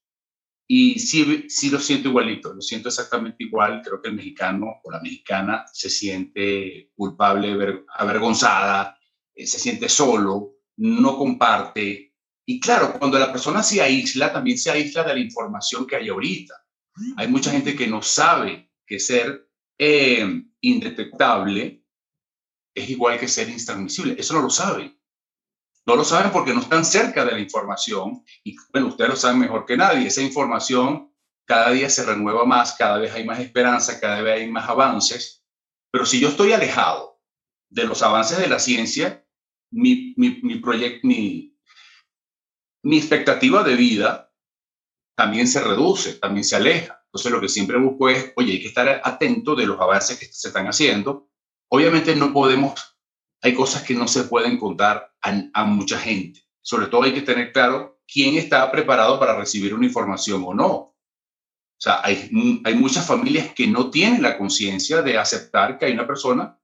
y 0.67 0.99
sí, 0.99 1.45
sí 1.49 1.71
lo 1.71 1.79
siento 1.79 2.09
igualito, 2.09 2.55
lo 2.55 2.63
siento 2.63 2.89
exactamente 2.89 3.45
igual. 3.45 3.83
Creo 3.85 4.01
que 4.01 4.09
el 4.09 4.15
mexicano 4.15 4.81
o 4.83 4.91
la 4.91 5.01
mexicana 5.01 5.65
se 5.73 5.91
siente 5.91 6.91
culpable, 6.95 7.85
avergonzada, 7.97 8.99
eh, 9.35 9.47
se 9.47 9.59
siente 9.59 9.89
solo, 9.89 10.57
no 10.77 11.19
comparte. 11.19 12.15
Y 12.47 12.61
claro, 12.61 12.99
cuando 12.99 13.19
la 13.19 13.31
persona 13.31 13.63
se 13.63 13.83
aísla, 13.83 14.33
también 14.33 14.59
se 14.59 14.71
aísla 14.71 15.03
de 15.03 15.15
la 15.15 15.21
información 15.21 15.87
que 15.87 15.97
hay 15.97 16.09
ahorita. 16.09 16.55
Hay 17.17 17.29
mucha 17.29 17.51
gente 17.51 17.75
que 17.75 17.87
no 17.87 18.03
sabe 18.03 18.71
que 18.87 19.01
ser 19.01 19.49
eh, 19.79 20.45
indetectable 20.61 21.85
es 22.75 22.91
igual 22.91 23.19
que 23.19 23.29
ser 23.29 23.49
intransmisible. 23.49 24.17
Eso 24.19 24.35
no 24.35 24.43
lo 24.43 24.51
saben. 24.51 24.99
No 25.87 25.97
lo 25.97 26.05
saben 26.05 26.33
porque 26.33 26.55
no 26.55 26.61
están 26.61 26.85
cerca 26.85 27.25
de 27.25 27.33
la 27.33 27.39
información 27.39 28.25
y 28.43 28.57
bueno, 28.73 28.89
ustedes 28.89 29.11
lo 29.11 29.17
saben 29.17 29.39
mejor 29.39 29.67
que 29.67 29.77
nadie. 29.77 30.07
Esa 30.07 30.23
información 30.23 31.13
cada 31.47 31.71
día 31.71 31.91
se 31.91 32.05
renueva 32.05 32.45
más, 32.45 32.75
cada 32.75 32.99
vez 32.99 33.13
hay 33.13 33.25
más 33.25 33.39
esperanza, 33.39 34.01
cada 34.01 34.23
vez 34.23 34.41
hay 34.41 34.51
más 34.51 34.69
avances. 34.69 35.45
Pero 35.91 36.07
si 36.07 36.21
yo 36.21 36.29
estoy 36.29 36.53
alejado 36.53 37.21
de 37.69 37.85
los 37.85 38.03
avances 38.03 38.39
de 38.39 38.49
la 38.49 38.59
ciencia, 38.59 39.27
mi, 39.71 40.15
mi, 40.17 40.41
mi 40.43 40.59
proyecto, 40.59 41.07
mi, 41.07 41.57
mi 42.83 42.99
expectativa 42.99 43.63
de 43.63 43.77
vida 43.77 44.33
también 45.17 45.47
se 45.47 45.63
reduce, 45.63 46.15
también 46.15 46.45
se 46.45 46.57
aleja. 46.57 47.03
Entonces 47.07 47.31
lo 47.31 47.41
que 47.41 47.49
siempre 47.49 47.79
busco 47.79 48.09
es, 48.09 48.33
oye, 48.37 48.53
hay 48.53 48.61
que 48.61 48.69
estar 48.69 49.01
atento 49.05 49.55
de 49.55 49.67
los 49.67 49.81
avances 49.81 50.19
que 50.19 50.27
se 50.27 50.49
están 50.49 50.67
haciendo. 50.67 51.31
Obviamente 51.69 52.17
no 52.17 52.33
podemos 52.33 52.94
hay 53.45 53.53
cosas 53.53 53.83
que 53.83 53.95
no 53.95 54.09
se 54.09 54.25
pueden 54.25 54.59
contar 54.59 55.13
a, 55.21 55.65
mucha 55.67 55.99
gente. 55.99 56.41
Sobre 56.63 56.87
todo 56.87 57.03
hay 57.03 57.13
que 57.13 57.21
tener 57.21 57.53
claro 57.53 58.01
quién 58.11 58.37
está 58.37 58.73
preparado 58.73 59.21
para 59.21 59.37
recibir 59.37 59.75
una 59.75 59.85
información 59.85 60.43
o 60.47 60.55
no. 60.55 60.71
O 60.71 60.97
sea, 61.77 62.01
hay, 62.03 62.31
hay 62.65 62.75
muchas 62.75 63.07
familias 63.07 63.53
que 63.55 63.67
no 63.67 63.91
tienen 63.91 64.23
la 64.23 64.39
conciencia 64.39 65.03
de 65.03 65.19
aceptar 65.19 65.79
que 65.79 65.85
hay 65.85 65.93
una 65.93 66.07
persona 66.07 66.59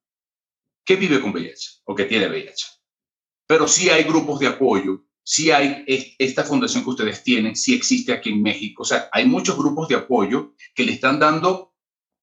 que 0.83 0.97
vive 0.97 1.21
con 1.21 1.33
VIH 1.33 1.83
o 1.85 1.95
que 1.95 2.07
tiene 2.07 2.29
VIH. 2.29 2.67
Pero 3.47 3.69
sí 3.69 3.91
hay 3.91 4.05
grupos 4.05 4.41
de 4.41 4.47
apoyo, 4.47 5.05
sí 5.23 5.51
hay 5.51 5.85
esta 6.19 6.45
fundación 6.45 6.83
que 6.83 6.91
ustedes 6.91 7.23
tienen, 7.23 7.57
sí 7.57 7.75
existe 7.75 8.15
aquí 8.15 8.31
en 8.31 8.41
México. 8.41 8.85
O 8.85 8.87
sea, 8.87 9.11
hay 9.13 9.27
muchos 9.27 9.59
grupos 9.59 9.87
de 9.89 9.97
apoyo 9.97 10.55
que 10.75 10.85
le 10.85 10.93
están 10.93 11.19
dando 11.19 11.75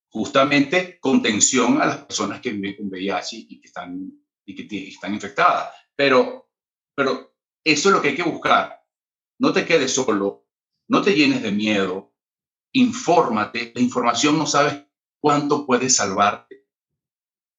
justamente 0.08 0.98
contención 0.98 1.80
a 1.80 1.86
las 1.86 1.98
personas 1.98 2.40
que 2.40 2.50
viven 2.50 2.74
con 2.74 2.88
VIH 2.88 3.36
y 3.36 3.60
que 3.60 3.68
están, 3.68 4.10
y 4.48 4.54
que 4.54 4.88
están 4.88 5.12
infectadas. 5.12 5.74
Pero, 5.94 6.50
pero 6.94 7.36
eso 7.62 7.88
es 7.88 7.94
lo 7.94 8.00
que 8.00 8.08
hay 8.08 8.16
que 8.16 8.22
buscar. 8.22 8.82
No 9.38 9.52
te 9.52 9.66
quedes 9.66 9.92
solo, 9.92 10.48
no 10.88 11.02
te 11.02 11.14
llenes 11.14 11.42
de 11.42 11.52
miedo, 11.52 12.14
infórmate. 12.72 13.72
La 13.74 13.82
información 13.82 14.38
no 14.38 14.46
sabes 14.46 14.84
cuánto 15.20 15.66
puede 15.66 15.90
salvarte 15.90 16.66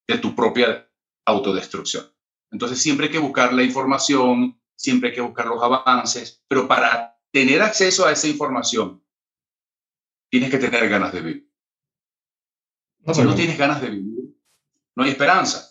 de 0.07 0.17
tu 0.17 0.35
propia 0.35 0.91
autodestrucción. 1.25 2.11
Entonces 2.51 2.81
siempre 2.81 3.05
hay 3.05 3.11
que 3.11 3.19
buscar 3.19 3.53
la 3.53 3.63
información, 3.63 4.59
siempre 4.75 5.09
hay 5.09 5.15
que 5.15 5.21
buscar 5.21 5.45
los 5.45 5.61
avances, 5.61 6.43
pero 6.47 6.67
para 6.67 7.21
tener 7.31 7.61
acceso 7.61 8.07
a 8.07 8.11
esa 8.11 8.27
información, 8.27 9.05
tienes 10.31 10.49
que 10.49 10.57
tener 10.57 10.89
ganas 10.89 11.13
de 11.13 11.21
vivir. 11.21 11.53
si 13.13 13.21
no 13.21 13.35
tienes 13.35 13.59
ganas 13.59 13.79
de 13.79 13.91
vivir, 13.91 14.35
no 14.95 15.03
hay 15.03 15.11
esperanza. 15.11 15.68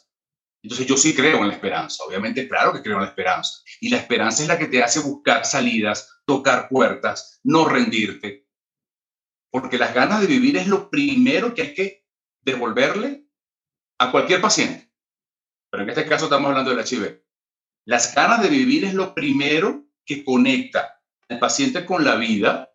Entonces 0.62 0.86
yo 0.86 0.96
sí 0.96 1.14
creo 1.14 1.38
en 1.38 1.48
la 1.48 1.54
esperanza, 1.54 2.02
obviamente 2.04 2.48
claro 2.48 2.72
que 2.72 2.82
creo 2.82 2.96
en 2.96 3.02
la 3.02 3.08
esperanza. 3.08 3.62
Y 3.80 3.90
la 3.90 3.98
esperanza 3.98 4.42
es 4.42 4.48
la 4.48 4.58
que 4.58 4.66
te 4.66 4.82
hace 4.82 5.00
buscar 5.00 5.46
salidas, 5.46 6.20
tocar 6.26 6.68
puertas, 6.68 7.40
no 7.44 7.68
rendirte. 7.68 8.46
Porque 9.50 9.78
las 9.78 9.94
ganas 9.94 10.20
de 10.20 10.26
vivir 10.26 10.56
es 10.56 10.66
lo 10.66 10.90
primero 10.90 11.54
que 11.54 11.62
hay 11.62 11.74
que 11.74 12.06
devolverle 12.42 13.26
a 13.98 14.10
cualquier 14.10 14.40
paciente. 14.40 14.92
Pero 15.70 15.84
en 15.84 15.90
este 15.90 16.06
caso 16.06 16.24
estamos 16.24 16.48
hablando 16.48 16.74
del 16.74 16.84
HIV. 16.84 17.22
Las 17.86 18.14
ganas 18.14 18.42
de 18.42 18.48
vivir 18.48 18.84
es 18.84 18.94
lo 18.94 19.14
primero 19.14 19.86
que 20.04 20.24
conecta 20.24 21.00
al 21.28 21.38
paciente 21.38 21.86
con 21.86 22.04
la 22.04 22.16
vida 22.16 22.70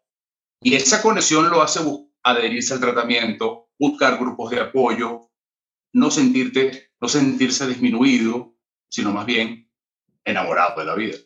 y 0.62 0.76
esa 0.76 1.02
conexión 1.02 1.50
lo 1.50 1.62
hace 1.62 1.80
adherirse 2.24 2.74
al 2.74 2.80
tratamiento, 2.80 3.70
buscar 3.78 4.18
grupos 4.18 4.50
de 4.52 4.62
apoyo, 4.62 5.33
no 5.94 6.12
sentirte 6.12 6.94
no 7.04 7.10
sentirse 7.10 7.68
disminuido, 7.68 8.56
sino 8.88 9.12
más 9.12 9.26
bien 9.26 9.70
enamorado 10.24 10.80
de 10.80 10.86
la 10.86 10.96
vida. 10.96 11.18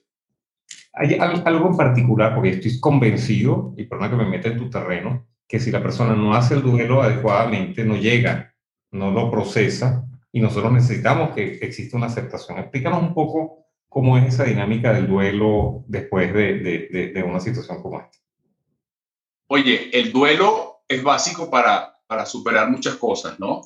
Hay 0.92 1.14
algo 1.20 1.70
en 1.70 1.78
particular, 1.78 2.34
porque 2.34 2.50
estoy 2.50 2.80
convencido, 2.80 3.76
y 3.78 3.84
perdona 3.84 4.10
que 4.10 4.16
me 4.16 4.28
meta 4.28 4.50
en 4.50 4.58
tu 4.58 4.72
terreno, 4.72 5.28
que 5.48 5.60
si 5.60 5.70
la 5.70 5.84
persona 5.84 6.16
no 6.16 6.34
hace 6.34 6.56
el 6.56 6.64
duelo 6.64 7.04
adecuadamente, 7.04 7.86
no 7.86 7.96
llega, 7.96 8.56
no 8.90 9.12
lo 9.12 9.30
procesa, 9.30 10.04
y 10.32 10.40
nosotros 10.40 10.74
necesitamos 10.74 11.36
que 11.36 11.60
exista 11.62 11.96
una 11.96 12.08
aceptación. 12.08 12.58
Explícanos 12.58 13.04
un 13.04 13.14
poco 13.14 13.68
cómo 13.88 14.18
es 14.18 14.34
esa 14.34 14.46
dinámica 14.46 14.92
del 14.94 15.08
duelo 15.08 15.86
después 15.88 16.34
de, 16.34 16.58
de, 16.58 17.12
de 17.14 17.24
una 17.24 17.40
situación 17.40 17.84
como 17.84 18.00
esta. 18.00 18.18
Oye, 19.46 19.92
el 19.94 20.12
duelo 20.12 20.82
es 20.88 21.04
básico 21.04 21.52
para, 21.52 22.00
para 22.08 22.26
superar 22.26 22.72
muchas 22.72 22.96
cosas, 22.96 23.40
¿no? 23.40 23.62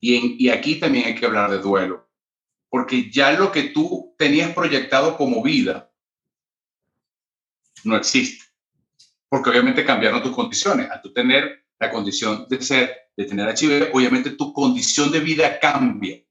Y, 0.00 0.48
aquí 0.48 0.76
también 0.76 1.06
hay 1.06 1.14
que 1.14 1.26
hablar 1.26 1.50
de 1.50 1.58
duelo, 1.58 2.08
porque 2.68 3.10
ya 3.10 3.32
lo 3.32 3.50
que 3.50 3.64
tú 3.64 4.14
tenías 4.16 4.54
proyectado 4.54 5.16
como 5.16 5.42
vida 5.42 5.92
no 7.84 7.96
existe, 7.96 8.44
porque 9.28 9.50
obviamente 9.50 9.84
cambiaron 9.84 10.22
tus 10.22 10.34
condiciones. 10.34 10.90
Al 10.90 11.02
tú 11.02 11.12
tener 11.12 11.66
la 11.80 11.90
condición 11.90 12.46
de 12.48 12.62
ser, 12.62 12.96
de 13.16 13.24
tener 13.24 13.48
HIV, 13.48 13.90
obviamente 13.92 14.30
tu 14.30 14.52
condición 14.52 15.10
de 15.10 15.20
vida 15.20 15.58
cambia. 15.58 16.22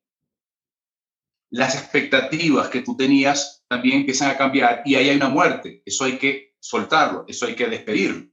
Las 1.50 1.76
expectativas 1.76 2.70
que 2.70 2.82
tú 2.82 2.96
tenías 2.96 3.66
también 3.68 4.00
empiezan 4.00 4.32
a 4.32 4.38
cambiar 4.38 4.82
y 4.86 4.96
ahí 4.96 5.10
hay 5.10 5.16
una 5.16 5.30
muerte. 5.30 5.82
Eso 5.86 6.06
hay 6.06 6.18
que 6.18 6.56
soltarlo, 6.60 7.26
eso 7.28 7.46
hay 7.46 7.56
que 7.56 7.68
despedirlo. 7.68 8.30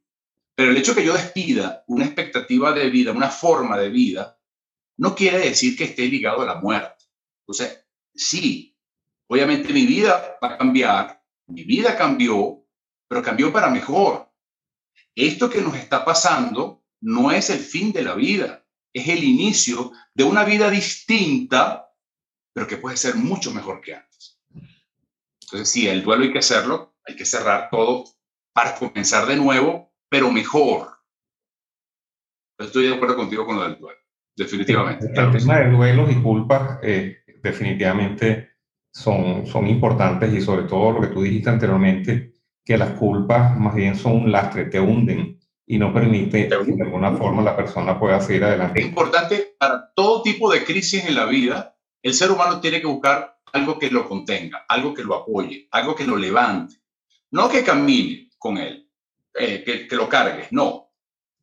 Pero 0.56 0.70
el 0.70 0.76
hecho 0.76 0.94
que 0.94 1.04
yo 1.04 1.12
despida 1.12 1.84
una 1.86 2.04
expectativa 2.04 2.72
de 2.72 2.88
vida, 2.90 3.12
una 3.12 3.30
forma 3.30 3.76
de 3.78 3.88
vida, 3.88 4.38
no 4.96 5.14
quiere 5.14 5.38
decir 5.38 5.76
que 5.76 5.84
esté 5.84 6.06
ligado 6.06 6.42
a 6.42 6.46
la 6.46 6.60
muerte. 6.60 7.04
Entonces, 7.40 7.86
sí, 8.14 8.78
obviamente 9.28 9.72
mi 9.72 9.86
vida 9.86 10.38
va 10.42 10.54
a 10.54 10.58
cambiar, 10.58 11.22
mi 11.46 11.64
vida 11.64 11.96
cambió, 11.96 12.64
pero 13.08 13.22
cambió 13.22 13.52
para 13.52 13.70
mejor. 13.70 14.32
Esto 15.14 15.50
que 15.50 15.60
nos 15.60 15.76
está 15.76 16.04
pasando 16.04 16.84
no 17.00 17.30
es 17.30 17.50
el 17.50 17.60
fin 17.60 17.92
de 17.92 18.02
la 18.02 18.14
vida, 18.14 18.66
es 18.92 19.08
el 19.08 19.22
inicio 19.22 19.92
de 20.14 20.24
una 20.24 20.44
vida 20.44 20.70
distinta, 20.70 21.92
pero 22.52 22.66
que 22.66 22.78
puede 22.78 22.96
ser 22.96 23.16
mucho 23.16 23.52
mejor 23.52 23.80
que 23.80 23.94
antes. 23.94 24.40
Entonces, 25.42 25.68
sí, 25.68 25.86
el 25.86 26.02
duelo 26.02 26.24
hay 26.24 26.32
que 26.32 26.38
hacerlo, 26.38 26.96
hay 27.04 27.16
que 27.16 27.24
cerrar 27.24 27.68
todo 27.70 28.04
para 28.52 28.74
comenzar 28.76 29.26
de 29.26 29.36
nuevo, 29.36 29.92
pero 30.08 30.30
mejor. 30.30 30.98
Estoy 32.58 32.86
de 32.86 32.94
acuerdo 32.94 33.16
contigo 33.16 33.44
con 33.44 33.56
lo 33.56 33.64
del 33.64 33.78
duelo. 33.78 34.03
Definitivamente. 34.36 35.06
El, 35.06 35.32
tema 35.38 35.58
de 35.58 35.70
duelos 35.70 36.10
y 36.10 36.16
culpas 36.16 36.78
eh, 36.82 37.18
definitivamente 37.42 38.50
son, 38.92 39.46
son 39.46 39.66
importantes 39.68 40.32
y 40.32 40.40
sobre 40.40 40.64
todo 40.64 40.92
lo 40.92 41.00
que 41.00 41.08
tú 41.08 41.22
dijiste 41.22 41.50
anteriormente, 41.50 42.34
que 42.64 42.76
las 42.76 42.90
culpas 42.92 43.56
más 43.58 43.74
bien 43.74 43.96
son 43.96 44.24
un 44.24 44.32
lastre, 44.32 44.64
te 44.66 44.80
hunden 44.80 45.38
y 45.66 45.78
no 45.78 45.92
permite 45.92 46.48
que 46.48 46.56
de 46.56 46.82
alguna 46.82 47.12
forma 47.12 47.42
la 47.42 47.56
persona 47.56 47.98
pueda 47.98 48.20
seguir 48.20 48.44
adelante. 48.44 48.80
Es 48.80 48.86
importante 48.86 49.54
para 49.58 49.92
todo 49.94 50.22
tipo 50.22 50.50
de 50.50 50.64
crisis 50.64 51.04
en 51.04 51.14
la 51.14 51.26
vida, 51.26 51.76
el 52.02 52.14
ser 52.14 52.30
humano 52.30 52.60
tiene 52.60 52.80
que 52.80 52.86
buscar 52.86 53.38
algo 53.52 53.78
que 53.78 53.90
lo 53.90 54.08
contenga, 54.08 54.64
algo 54.68 54.92
que 54.92 55.04
lo 55.04 55.14
apoye, 55.14 55.68
algo 55.70 55.94
que 55.94 56.06
lo 56.06 56.16
levante. 56.16 56.76
No 57.30 57.48
que 57.48 57.64
camine 57.64 58.30
con 58.38 58.58
él, 58.58 58.90
eh, 59.34 59.62
que, 59.64 59.86
que 59.86 59.96
lo 59.96 60.08
cargue, 60.08 60.48
no. 60.50 60.90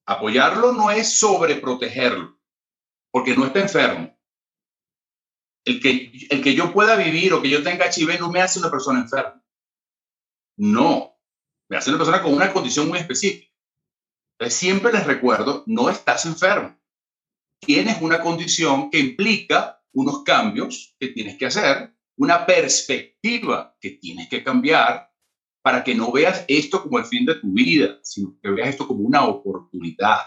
Apoyarlo 0.05 0.73
no 0.73 0.91
es 0.91 1.19
sobreprotegerlo 1.19 2.40
porque 3.11 3.35
no 3.35 3.45
está 3.45 3.59
enfermo. 3.59 4.17
El 5.63 5.79
que, 5.79 6.11
el 6.29 6.41
que 6.41 6.55
yo 6.55 6.73
pueda 6.73 6.95
vivir 6.95 7.33
o 7.33 7.41
que 7.41 7.49
yo 7.49 7.61
tenga 7.61 7.85
HIV 7.85 8.19
no 8.19 8.31
me 8.31 8.41
hace 8.41 8.59
una 8.59 8.71
persona 8.71 8.99
enferma. 8.99 9.43
No, 10.57 11.19
me 11.69 11.77
hace 11.77 11.89
una 11.89 11.99
persona 11.99 12.23
con 12.23 12.33
una 12.33 12.51
condición 12.51 12.87
muy 12.87 12.99
específica. 12.99 13.51
Entonces, 14.39 14.57
siempre 14.57 14.91
les 14.91 15.05
recuerdo, 15.05 15.63
no 15.67 15.89
estás 15.89 16.25
enfermo. 16.25 16.75
Tienes 17.59 18.01
una 18.01 18.21
condición 18.21 18.89
que 18.89 18.99
implica 18.99 19.83
unos 19.93 20.23
cambios 20.23 20.95
que 20.99 21.09
tienes 21.09 21.37
que 21.37 21.45
hacer, 21.45 21.93
una 22.17 22.45
perspectiva 22.45 23.77
que 23.79 23.91
tienes 23.91 24.29
que 24.29 24.43
cambiar 24.43 25.11
para 25.61 25.83
que 25.83 25.93
no 25.93 26.11
veas 26.11 26.43
esto 26.47 26.81
como 26.81 26.97
el 26.97 27.05
fin 27.05 27.25
de 27.25 27.35
tu 27.35 27.51
vida, 27.53 27.99
sino 28.01 28.35
que 28.41 28.49
veas 28.49 28.69
esto 28.69 28.87
como 28.87 29.01
una 29.01 29.25
oportunidad 29.25 30.21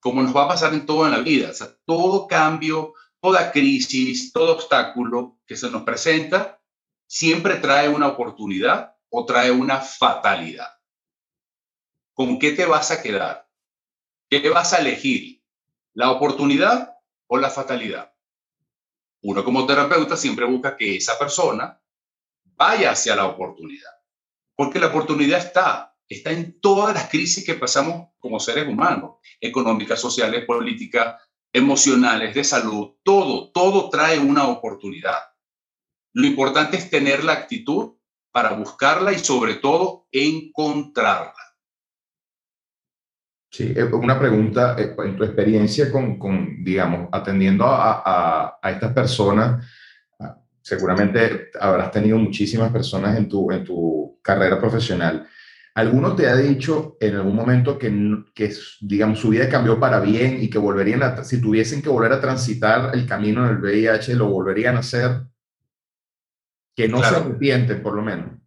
como 0.00 0.22
nos 0.22 0.34
va 0.34 0.44
a 0.44 0.48
pasar 0.48 0.74
en 0.74 0.86
todo 0.86 1.06
en 1.06 1.12
la 1.12 1.20
vida. 1.20 1.50
O 1.50 1.66
todo 1.84 2.26
cambio, 2.26 2.94
toda 3.20 3.50
crisis, 3.52 4.32
todo 4.32 4.54
obstáculo 4.54 5.38
que 5.46 5.56
se 5.56 5.70
nos 5.70 5.82
presenta, 5.82 6.60
siempre 7.06 7.56
trae 7.56 7.88
una 7.88 8.08
oportunidad 8.08 8.96
o 9.10 9.24
trae 9.24 9.50
una 9.50 9.80
fatalidad. 9.80 10.68
¿Con 12.12 12.38
qué 12.38 12.52
te 12.52 12.66
vas 12.66 12.90
a 12.90 13.02
quedar? 13.02 13.48
¿Qué 14.28 14.48
vas 14.50 14.72
a 14.72 14.78
elegir? 14.78 15.42
¿La 15.94 16.10
oportunidad 16.10 16.96
o 17.26 17.38
la 17.38 17.50
fatalidad? 17.50 18.12
Uno 19.22 19.44
como 19.44 19.66
terapeuta 19.66 20.16
siempre 20.16 20.44
busca 20.44 20.76
que 20.76 20.96
esa 20.96 21.18
persona 21.18 21.80
vaya 22.44 22.90
hacia 22.90 23.16
la 23.16 23.26
oportunidad, 23.26 23.90
porque 24.54 24.78
la 24.78 24.88
oportunidad 24.88 25.38
está, 25.38 25.96
está 26.08 26.30
en 26.32 26.60
todas 26.60 26.94
las 26.94 27.08
crisis 27.08 27.44
que 27.44 27.54
pasamos 27.54 28.08
como 28.18 28.40
seres 28.40 28.66
humanos, 28.66 29.16
económicas, 29.40 30.00
sociales, 30.00 30.44
políticas, 30.44 31.16
emocionales, 31.52 32.34
de 32.34 32.44
salud, 32.44 32.96
todo, 33.02 33.50
todo 33.50 33.90
trae 33.90 34.18
una 34.18 34.48
oportunidad. 34.48 35.18
Lo 36.14 36.26
importante 36.26 36.76
es 36.76 36.90
tener 36.90 37.24
la 37.24 37.32
actitud 37.34 37.94
para 38.32 38.52
buscarla 38.52 39.12
y 39.12 39.18
sobre 39.18 39.54
todo 39.54 40.06
encontrarla. 40.12 41.34
Sí, 43.50 43.72
eh, 43.74 43.84
una 43.84 44.18
pregunta, 44.18 44.76
eh, 44.78 44.94
en 44.98 45.16
tu 45.16 45.24
experiencia 45.24 45.90
con, 45.90 46.18
con 46.18 46.62
digamos, 46.62 47.08
atendiendo 47.12 47.64
a, 47.64 48.02
a, 48.04 48.58
a 48.62 48.70
estas 48.70 48.92
personas, 48.92 49.66
ah, 50.20 50.38
seguramente 50.60 51.50
habrás 51.58 51.90
tenido 51.90 52.18
muchísimas 52.18 52.70
personas 52.70 53.16
en 53.16 53.28
tu, 53.28 53.50
en 53.50 53.64
tu 53.64 54.18
carrera 54.22 54.60
profesional. 54.60 55.26
¿Alguno 55.78 56.16
te 56.16 56.26
ha 56.26 56.34
dicho 56.34 56.96
en 57.00 57.14
algún 57.14 57.36
momento 57.36 57.78
que, 57.78 57.88
que, 58.34 58.52
digamos, 58.80 59.20
su 59.20 59.28
vida 59.28 59.48
cambió 59.48 59.78
para 59.78 60.00
bien 60.00 60.42
y 60.42 60.50
que 60.50 60.58
volverían 60.58 61.04
a, 61.04 61.22
si 61.22 61.40
tuviesen 61.40 61.82
que 61.82 61.88
volver 61.88 62.12
a 62.12 62.20
transitar 62.20 62.90
el 62.94 63.06
camino 63.06 63.46
del 63.46 63.58
VIH, 63.58 64.16
lo 64.16 64.26
volverían 64.26 64.74
a 64.74 64.80
hacer? 64.80 65.22
Que 66.74 66.88
no 66.88 67.00
se 67.00 67.14
arrepienten, 67.14 67.80
por 67.80 67.94
lo 67.94 68.02
menos. 68.02 68.40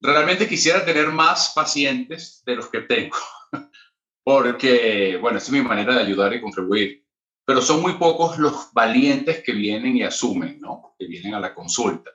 Realmente 0.00 0.46
quisiera 0.46 0.84
tener 0.84 1.08
más 1.08 1.52
pacientes 1.52 2.44
de 2.46 2.54
los 2.54 2.68
que 2.68 2.82
tengo. 2.82 3.16
porque, 4.24 5.18
bueno, 5.20 5.38
esa 5.38 5.46
es 5.48 5.52
mi 5.52 5.62
manera 5.62 5.96
de 5.96 6.02
ayudar 6.02 6.32
y 6.32 6.40
contribuir. 6.40 7.04
Pero 7.44 7.60
son 7.60 7.82
muy 7.82 7.94
pocos 7.94 8.38
los 8.38 8.72
valientes 8.72 9.42
que 9.42 9.50
vienen 9.50 9.96
y 9.96 10.04
asumen, 10.04 10.60
¿no? 10.60 10.94
Que 10.96 11.08
vienen 11.08 11.34
a 11.34 11.40
la 11.40 11.54
consulta. 11.54 12.12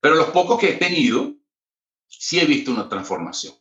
Pero 0.00 0.14
los 0.14 0.28
pocos 0.28 0.60
que 0.60 0.74
he 0.74 0.74
tenido, 0.74 1.34
sí 2.08 2.40
he 2.40 2.44
visto 2.44 2.70
una 2.70 2.88
transformación. 2.88 3.54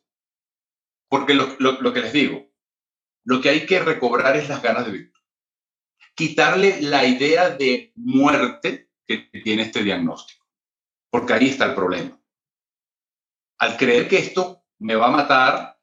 Porque 1.09 1.33
lo, 1.33 1.57
lo 1.59 1.93
que 1.93 2.01
les 2.01 2.13
digo, 2.13 2.47
lo 3.23 3.41
que 3.41 3.49
hay 3.49 3.65
que 3.65 3.79
recobrar 3.79 4.35
es 4.37 4.49
las 4.49 4.61
ganas 4.61 4.85
de 4.85 4.91
vivir. 4.91 5.13
Quitarle 6.15 6.81
la 6.81 7.05
idea 7.05 7.49
de 7.51 7.91
muerte 7.95 8.89
que 9.05 9.29
tiene 9.43 9.63
este 9.63 9.83
diagnóstico. 9.83 10.45
Porque 11.09 11.33
ahí 11.33 11.49
está 11.49 11.65
el 11.65 11.75
problema. 11.75 12.19
Al 13.59 13.77
creer 13.77 14.07
que 14.07 14.17
esto 14.17 14.65
me 14.79 14.95
va 14.95 15.07
a 15.07 15.11
matar, 15.11 15.79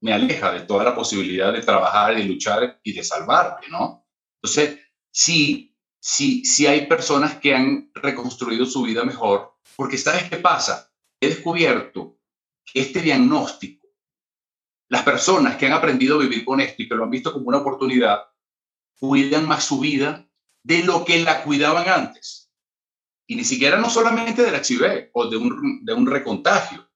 me 0.00 0.12
aleja 0.12 0.52
de 0.52 0.60
toda 0.60 0.84
la 0.84 0.94
posibilidad 0.94 1.52
de 1.52 1.62
trabajar, 1.62 2.14
de 2.14 2.24
luchar 2.24 2.80
y 2.82 2.92
de 2.92 3.04
salvarme, 3.04 3.68
¿no? 3.68 4.06
Entonces, 4.36 4.80
sí, 5.10 5.76
sí, 6.00 6.44
sí 6.44 6.66
hay 6.66 6.86
personas 6.86 7.38
que 7.38 7.54
han 7.54 7.90
reconstruido 7.94 8.64
su 8.64 8.82
vida 8.82 9.04
mejor, 9.04 9.58
porque 9.76 9.98
¿sabes 9.98 10.30
qué 10.30 10.38
pasa? 10.38 10.89
He 11.20 11.28
descubierto 11.28 12.18
que 12.64 12.80
este 12.80 13.00
diagnóstico, 13.00 13.86
las 14.88 15.02
personas 15.02 15.56
que 15.56 15.66
han 15.66 15.72
aprendido 15.72 16.16
a 16.16 16.22
vivir 16.22 16.44
con 16.44 16.60
esto 16.60 16.82
y 16.82 16.88
que 16.88 16.94
lo 16.94 17.04
han 17.04 17.10
visto 17.10 17.32
como 17.32 17.48
una 17.48 17.58
oportunidad, 17.58 18.24
cuidan 18.98 19.46
más 19.46 19.64
su 19.64 19.78
vida 19.78 20.28
de 20.62 20.84
lo 20.84 21.04
que 21.04 21.22
la 21.22 21.42
cuidaban 21.42 21.88
antes. 21.88 22.50
Y 23.26 23.36
ni 23.36 23.44
siquiera 23.44 23.78
no 23.78 23.88
solamente 23.88 24.42
del 24.42 24.54
HIV 24.54 25.10
o 25.12 25.28
de 25.28 25.36
un, 25.36 25.84
de 25.84 25.94
un 25.94 26.06
recontagio, 26.06 26.90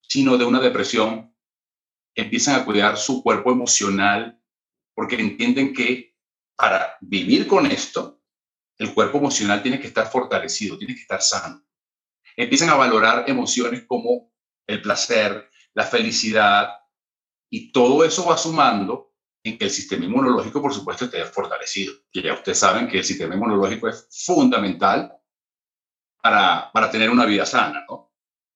sino 0.00 0.38
de 0.38 0.44
una 0.44 0.60
depresión 0.60 1.34
empiezan 2.14 2.60
a 2.60 2.64
cuidar 2.64 2.96
su 2.96 3.22
cuerpo 3.22 3.52
emocional 3.52 4.40
porque 4.94 5.16
entienden 5.16 5.72
que 5.72 6.16
para 6.56 6.96
vivir 7.00 7.46
con 7.46 7.66
esto, 7.66 8.20
el 8.78 8.92
cuerpo 8.94 9.18
emocional 9.18 9.62
tiene 9.62 9.80
que 9.80 9.86
estar 9.86 10.10
fortalecido, 10.10 10.78
tiene 10.78 10.94
que 10.94 11.00
estar 11.00 11.22
sano. 11.22 11.64
Empiezan 12.36 12.70
a 12.70 12.74
valorar 12.74 13.24
emociones 13.28 13.84
como 13.86 14.32
el 14.66 14.80
placer, 14.82 15.48
la 15.74 15.84
felicidad, 15.84 16.68
y 17.50 17.70
todo 17.72 18.04
eso 18.04 18.26
va 18.26 18.38
sumando 18.38 19.12
en 19.44 19.58
que 19.58 19.66
el 19.66 19.70
sistema 19.70 20.04
inmunológico, 20.04 20.62
por 20.62 20.72
supuesto, 20.72 21.04
esté 21.04 21.24
fortalecido. 21.26 21.94
Y 22.12 22.22
ya 22.22 22.34
ustedes 22.34 22.58
saben 22.58 22.88
que 22.88 22.98
el 22.98 23.04
sistema 23.04 23.34
inmunológico 23.34 23.88
es 23.88 24.08
fundamental 24.10 25.12
para, 26.22 26.70
para 26.72 26.90
tener 26.90 27.10
una 27.10 27.26
vida 27.26 27.44
sana, 27.44 27.84
¿no? 27.88 28.12